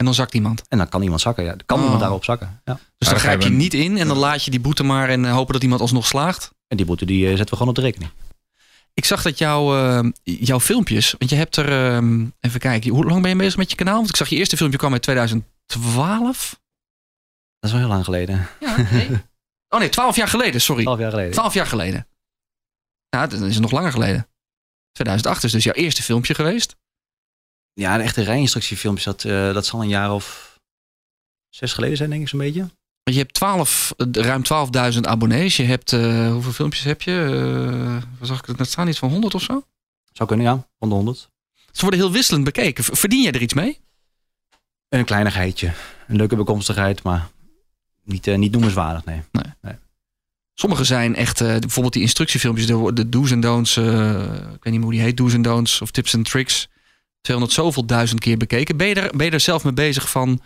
[0.00, 0.62] En dan zakt iemand.
[0.68, 1.44] En dan kan iemand zakken.
[1.44, 1.56] Ja.
[1.66, 1.82] Kan Oh.
[1.82, 2.60] iemand daarop zakken.
[2.64, 2.78] Ja.
[2.98, 5.32] Dus dan grijp je niet in en dan laat je die boete maar en eh,
[5.32, 6.50] hopen dat iemand alsnog slaagt.
[6.68, 8.10] En die boete die eh, zetten we gewoon op de rekening.
[8.94, 13.04] Ik zag dat jouw, eh, jouw filmpjes, want je hebt er, ehm, even kijken, hoe
[13.04, 13.94] lang ben je bezig met je kanaal?
[13.96, 16.60] Want ik zag je eerste filmpje kwam uit 2012.
[17.58, 18.46] Dat is wel heel lang geleden.
[18.60, 19.08] Ja, nee.
[19.68, 20.82] Oh nee, 12 jaar geleden, sorry.
[20.82, 21.32] 12 jaar geleden.
[21.32, 22.06] 12 jaar geleden.
[23.08, 24.28] Ja, dat is nog langer geleden.
[24.92, 26.76] 2008 is dus jouw eerste filmpje geweest.
[27.72, 30.58] Ja, de echte rijinstructiefilmpjes, dat, eh, dat zal een jaar of
[31.48, 32.68] zes geleden zijn, denk ik zo'n beetje.
[33.02, 35.56] Je hebt 12, eh, ruim 12.000 abonnees.
[35.56, 37.12] Je hebt, eh, hoeveel filmpjes heb je?
[37.12, 38.88] Uh, wat zag ik het net staan?
[38.88, 39.64] Iets van 100 of zo?
[40.12, 40.66] Zou kunnen, ja.
[40.78, 41.28] Van de 100.
[41.72, 42.84] Ze worden heel wisselend bekeken.
[42.84, 43.78] Verdien jij er iets mee?
[44.88, 45.72] Een kleinigheidje.
[46.08, 47.28] Een leuke bekomstigheid, maar
[48.04, 49.22] niet, uh, niet noemenswaardig, nee.
[49.32, 49.52] nee.
[49.60, 49.74] nee.
[50.54, 53.84] Sommige zijn echt, uh, bijvoorbeeld die instructiefilmpjes, de, de do's en don'ts, uh,
[54.24, 56.68] ik weet niet meer hoe die heet, do's en don'ts of tips en tricks.
[57.20, 58.76] 200 zoveel duizend keer bekeken.
[58.76, 60.40] Ben je er, ben je er zelf mee bezig van,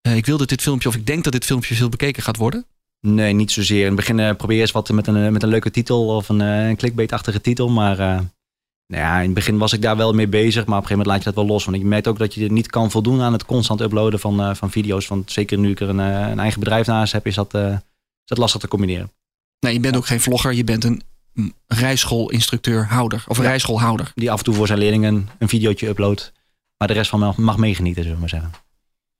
[0.00, 2.64] ik wil dat dit filmpje, of ik denk dat dit filmpje veel bekeken gaat worden?
[3.00, 3.80] Nee, niet zozeer.
[3.80, 6.40] In het begin probeer je eens wat met een, met een leuke titel of een,
[6.40, 7.96] een clickbait-achtige titel, maar
[8.86, 10.96] nou ja, in het begin was ik daar wel mee bezig, maar op een gegeven
[10.96, 11.64] moment laat je dat wel los.
[11.64, 14.70] Want je merkt ook dat je niet kan voldoen aan het constant uploaden van, van
[14.70, 15.08] video's.
[15.08, 17.78] Want zeker nu ik er een, een eigen bedrijf naast heb, is dat, is
[18.24, 19.12] dat lastig te combineren.
[19.60, 21.02] Nee, je bent ook geen vlogger, je bent een
[21.66, 23.24] rijschoolinstructeur-houder.
[23.28, 23.48] Of een ja.
[23.48, 24.12] rijschoolhouder.
[24.14, 26.32] Die af en toe voor zijn leerlingen een videootje uploadt.
[26.76, 28.52] Maar de rest van mag, mag meegenieten, zullen we maar zeggen.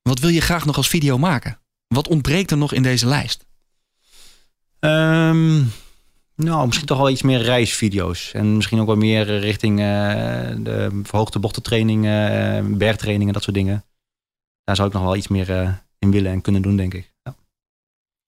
[0.03, 1.59] Wat wil je graag nog als video maken?
[1.87, 3.47] Wat ontbreekt er nog in deze lijst?
[4.81, 5.73] Um,
[6.37, 8.33] nou, misschien toch wel iets meer reisvideo's.
[8.33, 9.85] En misschien ook wel meer richting uh,
[10.59, 13.85] de verhoogde bochtentraining, uh, bergtrainingen, dat soort dingen.
[14.65, 17.13] Daar zou ik nog wel iets meer uh, in willen en kunnen doen, denk ik.
[17.23, 17.35] Ja.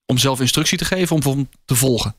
[0.05, 2.15] Om zelf instructie te geven, om, om te volgen?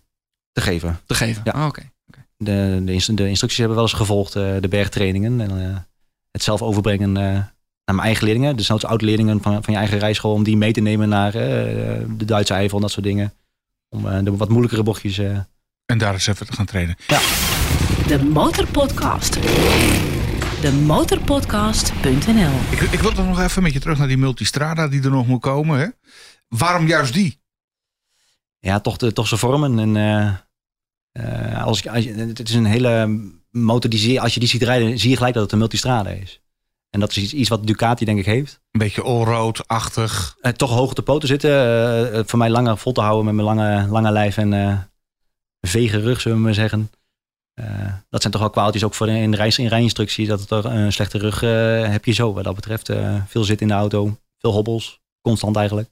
[0.59, 1.01] Te geven.
[1.07, 1.53] Te geven, ja.
[1.53, 1.69] Ah, oké.
[1.69, 1.91] Okay.
[2.09, 2.25] Okay.
[2.37, 5.41] De, de, de, instructies hebben wel eens gevolgd, de bergtrainingen.
[5.41, 5.87] En
[6.31, 7.53] het zelf overbrengen naar
[7.85, 8.57] mijn eigen leerlingen.
[8.57, 10.33] Dus zelfs oud-leerlingen van, van je eigen rijschool.
[10.33, 13.33] Om die mee te nemen naar de Duitse Eifel en dat soort dingen.
[13.89, 15.21] Om de wat moeilijkere bochtjes
[15.89, 16.97] en daar eens even te gaan trainen.
[17.07, 17.19] Ja.
[18.07, 19.33] De Motorpodcast.
[20.61, 25.03] De motorpodcast.nl ik, ik wil toch nog even met je terug naar die multistrada die
[25.03, 25.79] er nog moet komen.
[25.79, 25.87] Hè?
[26.49, 27.41] Waarom juist die?
[28.59, 29.79] Ja, toch, de, toch zijn vormen.
[29.79, 30.35] En, uh,
[31.19, 34.99] uh, als, als, het is een hele motor die zie, als je die ziet rijden,
[34.99, 36.41] zie je gelijk dat het een multistrada is.
[36.91, 38.61] En dat is iets, iets wat Ducati denk ik heeft.
[38.71, 40.37] Een beetje allroad-achtig.
[40.43, 42.29] Uh, toch hoog op de poten zitten.
[42.29, 44.89] voor mij langer vol te houden met mijn lange, lange lijf en
[45.61, 46.91] vege rug, zullen we maar zeggen.
[47.61, 50.27] Uh, dat zijn toch wel kwaaltjes ook voor in de reis, in rijinstructie.
[50.27, 52.89] Dat het er een slechte rug uh, heb je zo wat dat betreft.
[52.89, 55.91] Uh, veel zit in de auto, veel hobbels, constant eigenlijk.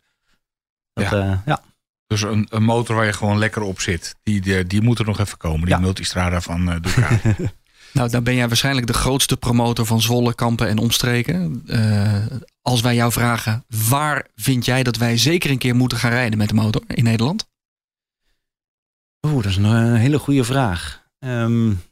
[0.93, 1.43] Dat, ja.
[1.47, 1.63] ja.
[2.07, 5.05] Dus een, een, motor waar je gewoon lekker op zit, die, die, die moet er
[5.05, 5.61] nog even komen.
[5.61, 5.79] Die ja.
[5.79, 7.35] multistrada van uh, Ducati.
[7.93, 11.65] nou, dan ben jij waarschijnlijk de grootste promotor van Zwolle, Kampen en omstreken.
[12.63, 16.39] als wij jou vragen, waar vind jij dat wij zeker een keer moeten gaan rijden
[16.39, 17.49] met de motor in Nederland?
[19.27, 21.05] Oeh, dat is een hele goede vraag.
[21.19, 21.83] Um,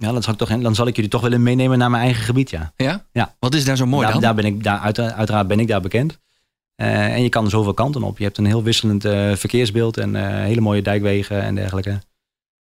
[0.00, 2.24] ja, dan zal, ik toch, dan zal ik jullie toch willen meenemen naar mijn eigen
[2.24, 2.72] gebied, ja.
[2.76, 3.04] Ja?
[3.12, 3.36] ja.
[3.38, 4.22] Wat is daar zo mooi daar, dan?
[4.22, 6.18] Daar ben ik, daar, uiteraard ben ik daar bekend.
[6.80, 8.18] Uh, en je kan er zoveel kanten op.
[8.18, 12.00] Je hebt een heel wisselend uh, verkeersbeeld en uh, hele mooie dijkwegen en dergelijke.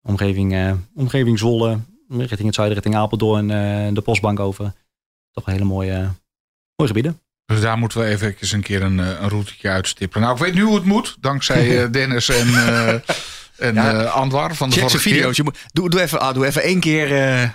[0.01, 1.79] Omgeving, omgeving Zwolle,
[2.09, 3.47] richting het zuiden, richting Apeldoorn,
[3.93, 4.73] de postbank over.
[5.31, 5.95] Toch een hele mooie,
[6.75, 7.19] mooie gebieden.
[7.45, 10.23] Dus daar moeten we even een keer een, een routetje uitstippelen.
[10.23, 12.47] Nou, ik weet nu hoe het moet, dankzij Dennis en...
[13.57, 15.37] En ja, uh, Andwar van de vorige video's.
[15.37, 17.11] Je moet, doe, doe, even, ah, doe even één keer.
[17.11, 17.49] Uh,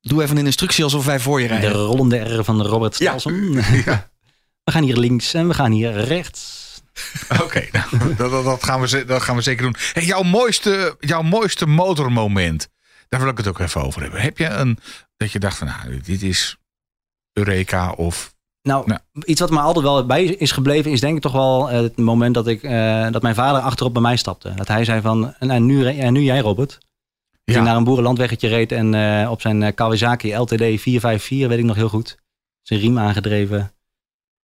[0.00, 1.72] doe even een instructie alsof wij voor je rijden.
[1.72, 3.52] De rollende R van Robert Stelsen.
[3.52, 3.82] Ja.
[3.84, 4.08] ja.
[4.64, 6.58] We gaan hier links en we gaan hier rechts.
[7.32, 9.76] Oké, okay, nou, dat, dat, gaan we, dat gaan we zeker doen.
[9.92, 12.68] Hey, jouw, mooiste, jouw mooiste motormoment.
[13.08, 14.20] Daar wil ik het ook even over hebben.
[14.20, 14.78] Heb je een
[15.16, 16.56] dat je dacht van nou, dit is
[17.32, 21.22] Eureka of nou, nou, iets wat me altijd wel bij is gebleven, is denk ik
[21.22, 24.54] toch wel het moment dat, ik, uh, dat mijn vader achterop bij mij stapte.
[24.54, 26.78] Dat hij zei van, nou, nu, ja, nu jij Robert.
[27.44, 27.54] Ja.
[27.54, 31.76] Die naar een boerenlandweggetje reed en uh, op zijn Kawasaki LTD 454, weet ik nog
[31.76, 32.18] heel goed.
[32.62, 33.72] Zijn riem aangedreven,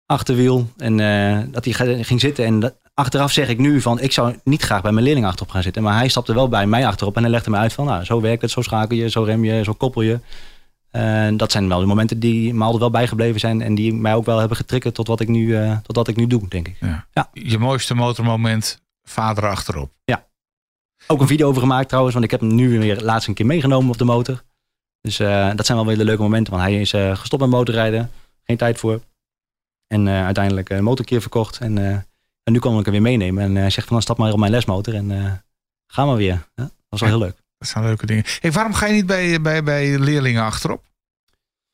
[0.09, 0.69] achterwiel.
[0.77, 2.45] En uh, dat hij ging zitten.
[2.45, 5.51] En dat, achteraf zeg ik nu van, ik zou niet graag bij mijn leerling achterop
[5.51, 5.83] gaan zitten.
[5.83, 8.21] Maar hij stapte wel bij mij achterop en hij legde me uit van, nou, zo
[8.21, 10.21] werkt het, zo schakel je, zo rem je, zo koppel je.
[10.93, 13.63] Uh, dat zijn wel de momenten die me altijd wel bijgebleven zijn.
[13.63, 16.17] En die mij ook wel hebben getriggerd tot wat ik nu, uh, tot wat ik
[16.17, 16.77] nu doe, denk ik.
[16.81, 17.07] Ja.
[17.13, 17.29] ja.
[17.33, 19.91] Je mooiste motormoment, vader achterop.
[20.05, 20.27] Ja.
[21.07, 22.15] Ook een video over gemaakt trouwens.
[22.15, 24.43] Want ik heb hem nu weer laatst een keer meegenomen op de motor.
[25.01, 26.53] Dus uh, dat zijn wel weer de leuke momenten.
[26.53, 28.11] Want hij is gestopt met motorrijden.
[28.45, 29.01] Geen tijd voor.
[29.89, 31.59] En uiteindelijk een motorkeer verkocht.
[31.59, 31.78] En,
[32.43, 33.43] en nu kon ik hem weer meenemen.
[33.43, 34.95] En hij zegt van dan stap maar op mijn lesmotor.
[34.95, 35.43] En
[35.86, 36.49] ga maar weer.
[36.55, 37.36] dat was wel heel leuk.
[37.59, 38.24] Dat zijn leuke dingen.
[38.41, 40.86] Hey, waarom ga je niet bij, bij, bij leerlingen achterop?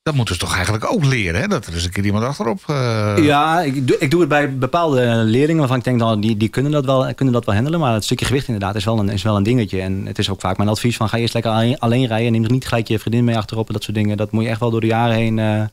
[0.03, 1.49] Dat moeten ze toch eigenlijk ook leren, hè?
[1.49, 2.61] Dat er eens een keer iemand achterop...
[2.71, 3.15] Uh...
[3.17, 6.49] Ja, ik doe, ik doe het bij bepaalde leerlingen waarvan ik denk, dan, die, die
[6.49, 7.81] kunnen, dat wel, kunnen dat wel handelen.
[7.81, 9.81] Maar het stukje gewicht inderdaad is wel, een, is wel een dingetje.
[9.81, 12.33] En het is ook vaak mijn advies van ga eerst lekker alleen, alleen rijden.
[12.33, 14.17] Neem er niet gelijk je vriendin mee achterop en dat soort dingen.
[14.17, 15.65] Dat moet je echt wel door de jaren heen uh,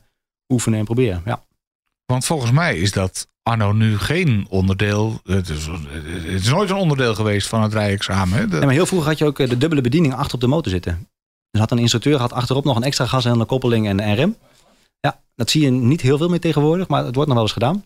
[0.48, 1.42] oefenen en proberen, ja.
[2.06, 5.20] Want volgens mij is dat anno nu geen onderdeel.
[5.24, 8.38] Het is, het is nooit een onderdeel geweest van het rijexamen.
[8.38, 8.56] Hè?
[8.56, 10.72] Ja, maar heel vroeger had je ook eh, de dubbele bediening achter op de motor
[10.72, 11.08] zitten.
[11.50, 14.36] Dus had een instructeur had achterop nog een extra gas en een koppeling en rem.
[15.00, 17.52] Ja, dat zie je niet heel veel meer tegenwoordig, maar het wordt nog wel eens
[17.52, 17.84] gedaan.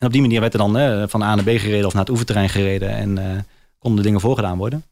[0.00, 2.02] En op die manier werd er dan eh, van A naar B gereden of naar
[2.02, 3.42] het oefenterrein gereden en eh,
[3.78, 4.84] konden de dingen voorgedaan worden.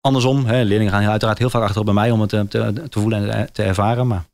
[0.00, 3.00] Andersom, hè, leerlingen gaan uiteraard heel vaak achterop bij mij om het eh, te, te
[3.00, 4.06] voelen en te ervaren.
[4.06, 4.24] Maar.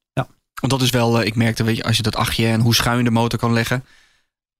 [0.61, 2.75] Want dat is wel, eh, ik merkte, weet je, als je dat achtje en hoe
[2.75, 3.85] schuin de motor kan leggen.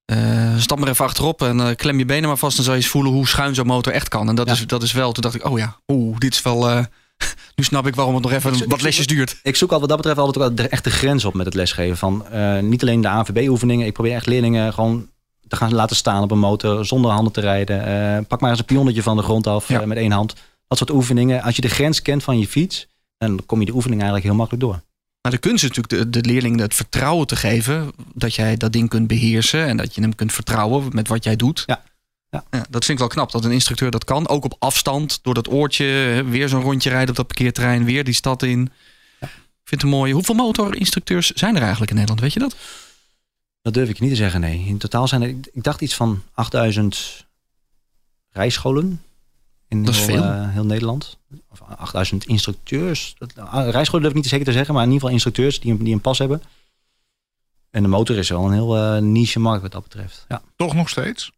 [0.05, 2.57] eh, stap maar even achterop en eh, klem je benen maar vast.
[2.57, 4.29] Dan zal je eens voelen hoe schuin zo'n motor echt kan.
[4.29, 4.53] En dat, Ja.
[4.53, 6.69] is, dat is wel, toen dacht ik, oh ja, oeh, dit is wel...
[7.57, 9.41] nu snap ik waarom het nog even wat lesjes duurt.
[9.43, 11.97] Ik zoek al wat dat betreft altijd ook de echte grens op met het lesgeven.
[11.97, 12.25] Van
[12.69, 13.87] niet alleen de ANVB-oefeningen.
[13.87, 15.09] Ik probeer echt leerlingen gewoon
[15.49, 18.27] te gaan laten staan op een motor zonder handen te rijden.
[18.27, 19.87] Pak maar eens een pionnetje van de grond af Ja.
[19.87, 20.35] met één hand.
[20.69, 21.43] Dat soort oefeningen.
[21.43, 22.87] Als je de grens kent van je fiets,
[23.19, 24.81] dan kom je de oefening eigenlijk heel makkelijk door.
[25.29, 27.93] Maar de kunst is natuurlijk de, de leerling het vertrouwen te geven.
[28.15, 29.67] Dat jij dat ding kunt beheersen.
[29.67, 31.63] En dat je hem kunt vertrouwen met wat jij doet.
[31.67, 31.83] Ja.
[32.31, 32.45] Ja.
[32.51, 34.29] dat vind ik wel knap dat een instructeur dat kan.
[34.29, 35.85] Ook op afstand, door dat oortje.
[36.29, 37.85] Weer zo'n rondje rijden op dat parkeerterrein.
[37.85, 38.61] Weer die stad in.
[39.21, 39.29] Ik
[39.65, 40.13] vind het een mooie.
[40.13, 42.23] Hoeveel motorinstructeurs zijn er eigenlijk in Nederland?
[42.23, 42.57] Weet je dat?
[43.63, 44.65] Dat durf ik niet te zeggen, nee.
[44.67, 47.27] In totaal zijn er, ik dacht iets van 8000
[48.31, 49.03] rijscholen.
[49.69, 50.23] In Dat is heel, veel.
[50.25, 51.19] eh, heel Nederland.
[51.51, 53.15] Of 8000 instructeurs.
[53.19, 55.73] Dat, ah, rijscholen durf ik niet zeker te zeggen, maar in ieder geval instructeurs die,
[55.73, 56.43] een- die een pas hebben.
[57.71, 60.25] En de motor is wel een heel eh, niche markt wat dat betreft.
[60.29, 60.43] Ja.
[60.57, 61.33] Toch nog steeds?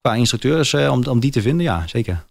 [0.00, 2.24] Qua instructeurs, eh, om, om die te vinden, ja, zeker.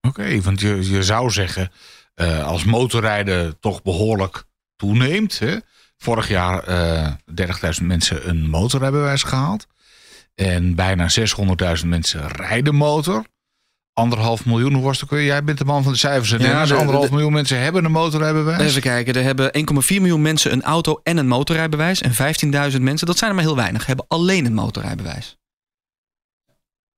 [0.00, 1.72] Oké, want je, je zou zeggen,
[2.14, 4.44] eh, als motorrijden toch behoorlijk
[4.76, 5.38] toeneemt.
[5.38, 5.56] Hè?
[5.96, 9.66] Vorig jaar eh 30.000 mensen een motorrijbewijs gehaald.
[10.34, 13.24] En bijna 600.000 mensen rijden motor.
[13.96, 15.24] Anderhalf miljoen, hoe was het ook weer?
[15.26, 16.32] Jij bent de man van de cijfers.
[16.32, 18.62] En Ja, de- anderhalf de- miljoen mensen hebben een motorrijbewijs.
[18.62, 19.14] Even kijken.
[19.14, 22.00] Er hebben 1,4 miljoen mensen een auto en een motorrijbewijs.
[22.02, 25.36] En 15.000 mensen, dat zijn er maar heel weinig, hebben alleen een motorrijbewijs.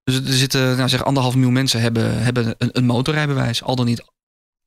[0.04, 3.62] Dus er zitten, nou zeg, anderhalf miljoen mensen hebben, hebben een, een motorrijbewijs.
[3.62, 4.02] Al dan niet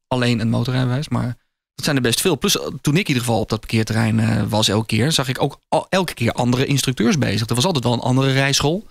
[0.07, 1.37] alleen een motorrijbewijs, maar
[1.75, 2.37] dat zijn er best veel.
[2.37, 2.51] Plus,
[2.81, 5.59] toen ik in ieder geval op dat parkeerterrein eh, was elke keer, zag ik ook
[5.67, 7.47] al, elke keer andere instructeurs bezig.
[7.49, 8.87] Er was altijd wel een andere rijschool.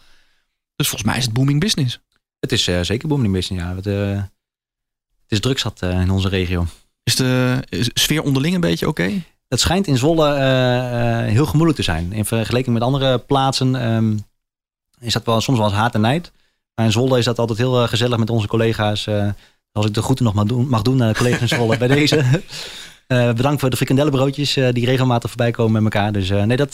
[0.77, 2.01] Dus volgens mij is het booming business.
[2.41, 3.75] Het is eh, zeker booming business, ja.
[3.75, 4.17] Het, eh,
[5.23, 6.67] het is druk zat eh, in onze regio.
[7.03, 7.59] Is de
[7.95, 9.23] sfeer onderling een beetje oké?
[9.49, 10.35] Het schijnt in Zwolle
[11.27, 12.13] heel gemoeilijk te zijn.
[12.13, 14.17] In vergelijking met andere plaatsen ehm,
[15.01, 16.33] is dat wel soms wel eens haat en nijd.
[16.75, 19.09] Maar in Zwolle is dat altijd heel gezellig met onze collega's.
[19.73, 21.89] als ik de groeten nog mag doen, mag doen naar de collega's in Zwolle bij
[21.89, 22.43] deze.
[23.07, 26.13] Bedankt voor de frikandellenbroodjes eh, die regelmatig voorbij komen met elkaar.
[26.13, 26.73] Dus nee, dat,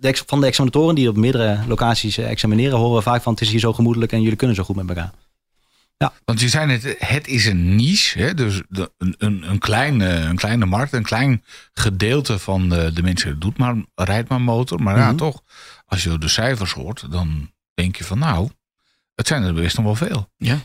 [0.00, 2.78] de ex- van de examinatoren die op meerdere locaties eh, examineren...
[2.78, 4.88] horen we vaak van het is hier zo gemoedelijk en jullie kunnen zo goed met
[4.88, 5.10] elkaar.
[6.24, 8.18] Want je zei net, het is een niche.
[8.18, 8.34] Hè?
[8.34, 13.02] Dus de, een, een, een, kleine, een kleine markt, een klein gedeelte van de, de
[13.02, 14.82] mensen doet maar, rijdt maar motor.
[14.82, 15.16] Maar ja, Mhm.
[15.16, 15.42] toch,
[15.86, 18.48] als je de cijfers hoort, dan denk je van nou,
[19.14, 20.30] het zijn er best nog wel veel.
[20.36, 20.58] Ja,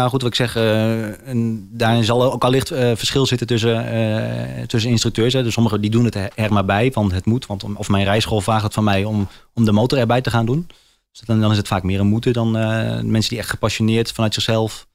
[0.00, 4.62] goed, wat ik zeg, eh, en daarin zal ook allicht eh verschil zitten tussen, eh,
[4.66, 5.32] tussen instructeurs.
[5.32, 5.42] Hè.
[5.42, 7.46] Dus sommigen die doen het er maar bij, want het moet.
[7.46, 10.46] Want of mijn rijschool vraagt het van mij om, om de motor erbij te gaan
[10.46, 10.66] doen.
[11.10, 12.50] Dus dan, dan is het vaak meer een moeten dan
[13.10, 14.86] mensen die echt gepassioneerd vanuit zichzelf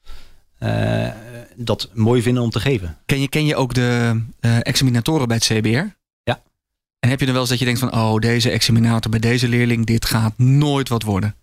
[1.55, 2.97] dat mooi vinden om te geven.
[3.05, 4.21] Ken je, ken je ook de
[4.61, 5.95] examinatoren bij het CBR?
[6.23, 6.41] Ja.
[6.99, 9.47] En heb je dan wel eens dat je denkt van, oh, deze examinator bij deze
[9.47, 11.35] leerling, dit gaat nooit wat worden?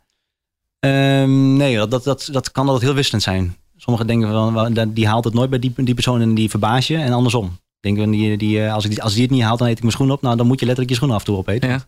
[0.85, 3.57] Ehm, nee, dat, dat, dat, dat kan altijd heel wisselend zijn.
[3.77, 6.87] Sommigen denken van, dat- die haalt het nooit bij die, die persoon en die verbaas
[6.87, 6.97] je.
[6.97, 7.59] En andersom.
[7.81, 9.75] Denken van, die, die, eh, als, ik, die- als die het niet haalt, dan eet
[9.77, 10.23] ik mijn schoen op.
[10.23, 11.69] Nou, dan moet je letterlijk je schoenen af en toe opeten.
[11.71, 11.87] Ja.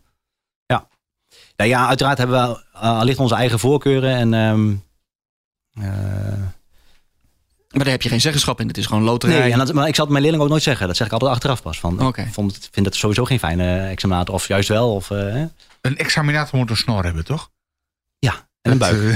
[0.67, 0.89] Ja.
[1.57, 4.15] Nou ja, uiteraard hebben we uh, allicht onze eigen voorkeuren.
[4.17, 4.75] En, ehm,
[5.73, 6.39] eh,
[7.71, 8.69] Maar daar heb je geen zeggenschap in.
[8.69, 9.39] Het is gewoon loterij.
[9.39, 10.87] nee, en dat, maar ik zal het mijn leerling ook nooit zeggen.
[10.87, 11.79] Dat zeg ik altijd achteraf pas.
[11.81, 12.03] Van.
[12.23, 14.35] Ik vond het, vind het sowieso geen fijne examinator.
[14.35, 14.95] Of juist wel.
[14.95, 15.47] Of, eh, hè.
[15.81, 17.51] Een examinator moet een snor hebben, toch?
[18.67, 19.15] En een buik.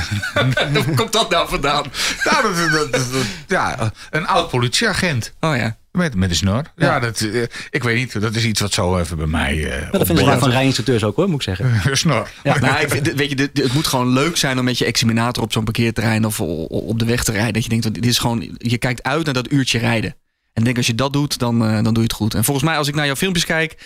[0.86, 1.84] Hoe komt dat nou vandaan?
[2.24, 5.32] eh, nou, dat- dat- dat- dat- ja, een oud politieagent.
[5.40, 5.78] Oh ja.
[5.92, 6.62] Met, met een snor.
[6.76, 7.01] Ja, Ja.
[7.01, 8.20] dat, eh, ik weet niet.
[8.20, 9.64] Dat is iets wat zo even bij mij.
[9.72, 11.80] eh Maar dat vinden ze van rijinstructeurs ook hoor, moet ik zeggen.
[11.90, 12.28] Een snor.
[12.42, 12.59] Ja.
[12.59, 14.84] Nou, ik vind, weet je, dit- dit- het moet gewoon leuk zijn om met je
[14.84, 17.53] examinator op zo'n parkeerterrein of op de weg te rijden.
[17.53, 20.11] Dat je denkt, dit is gewoon, je kijkt uit naar dat uurtje rijden.
[20.53, 22.34] En ik denk als je dat doet, dan, eh, dan doe je het goed.
[22.34, 23.76] En volgens mij, als ik naar jouw filmpjes kijk,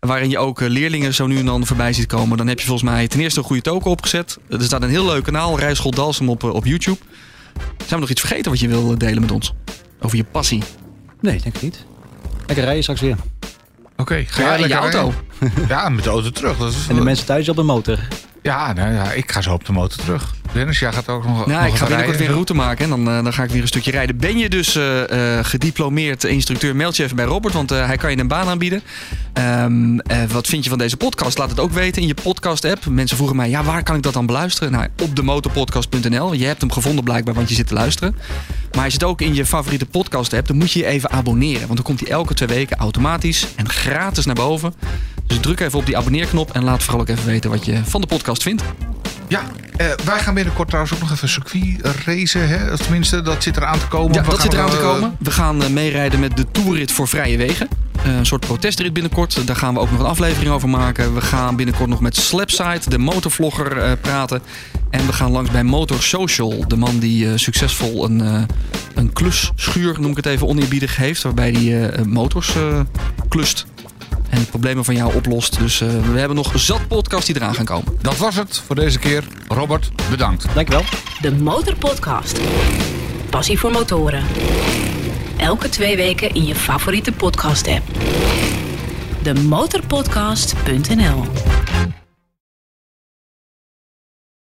[0.00, 2.66] waarin je ook eh, leerlingen zo nu en dan voorbij ziet komen, dan heb je
[2.66, 4.38] volgens mij ten eerste een goede token opgezet.
[4.50, 6.98] Er staat een heel leuk kanaal, Rijschool Dalsem op, eh, op YouTube.
[7.76, 9.54] Zijn we nog iets vergeten wat je wil eh, delen met ons?
[10.00, 10.62] Over je passie.
[11.20, 11.84] Nee, denk ik niet.
[12.46, 13.16] Lekker rijden straks weer.
[13.96, 15.12] Oké, ga Ja, jij in je auto.
[15.38, 15.66] rijden?
[15.68, 16.58] Ja, met de auto terug.
[16.58, 17.98] Dat is, En de mensen thuis op de motor.
[18.42, 20.34] Ja, nou ja, ik ga zo op de motor terug.
[20.52, 21.46] Dennis, jij gaat ook nog.
[21.46, 22.18] Nou, nog ik ga binnenkort rijden.
[22.18, 24.16] weer een route maken en dan, eh, dan ga ik weer een stukje rijden.
[24.16, 28.10] Ben je dus eh, eh, gediplomeerd instructeur, meld je even bij Robert, want hij kan
[28.10, 28.82] je een baan aanbieden.
[29.38, 31.38] Ehm, eh, wat vind je van deze podcast?
[31.38, 32.86] Laat het ook weten in je podcast-app.
[32.86, 34.72] Mensen vroegen mij, ja, waar kan ik dat dan beluisteren?
[34.72, 36.32] Nou, op demotorpodcast.nl.
[36.32, 38.16] Je hebt hem gevonden blijkbaar, want je zit te luisteren.
[38.72, 40.46] Maar hij zit ook in je favoriete podcast-app.
[40.46, 43.68] Dan moet je je even abonneren, want dan komt hij elke twee weken automatisch en
[43.68, 44.74] gratis naar boven.
[45.26, 48.00] Dus druk even op die abonneerknop en laat vooral ook even weten wat je van
[48.00, 48.62] de podcast vindt.
[49.28, 49.42] Ja,
[50.04, 52.48] wij gaan binnenkort trouwens ook nog even circuit racen.
[52.48, 52.76] Hè?
[52.76, 54.14] Tenminste, dat zit eraan te komen.
[54.14, 55.16] Ja, We dat gaan zit eraan te eh, komen.
[55.18, 57.68] We gaan eh, meerijden met de toerrit voor vrije wegen.
[58.04, 59.46] Eh, een soort protestrit binnenkort.
[59.46, 61.14] Daar gaan we ook nog een aflevering over maken.
[61.14, 64.42] We gaan binnenkort nog met Slapside, de motorvlogger, eh, praten.
[64.90, 66.68] En we gaan langs bij Motor Social.
[66.68, 68.42] De man die eh, succesvol een, eh
[68.98, 71.22] een klusschuur, noem ik het even oneerbiedig, heeft.
[71.22, 72.80] Waarbij hij eh, motors eh,
[73.28, 73.66] klust.
[74.28, 75.58] En problemen van jou oplost.
[75.58, 77.98] Dus eh, we hebben nog zat podcasts die eraan gaan komen.
[78.00, 79.24] Dat was het voor deze keer.
[79.48, 80.46] Robert, bedankt.
[80.54, 80.84] Dankjewel.
[81.20, 82.40] De Motorpodcast.
[83.30, 84.24] Passie voor motoren.
[85.36, 87.82] Elke twee weken in je favoriete podcast-app.
[89.22, 91.24] Demotorpodcast.nl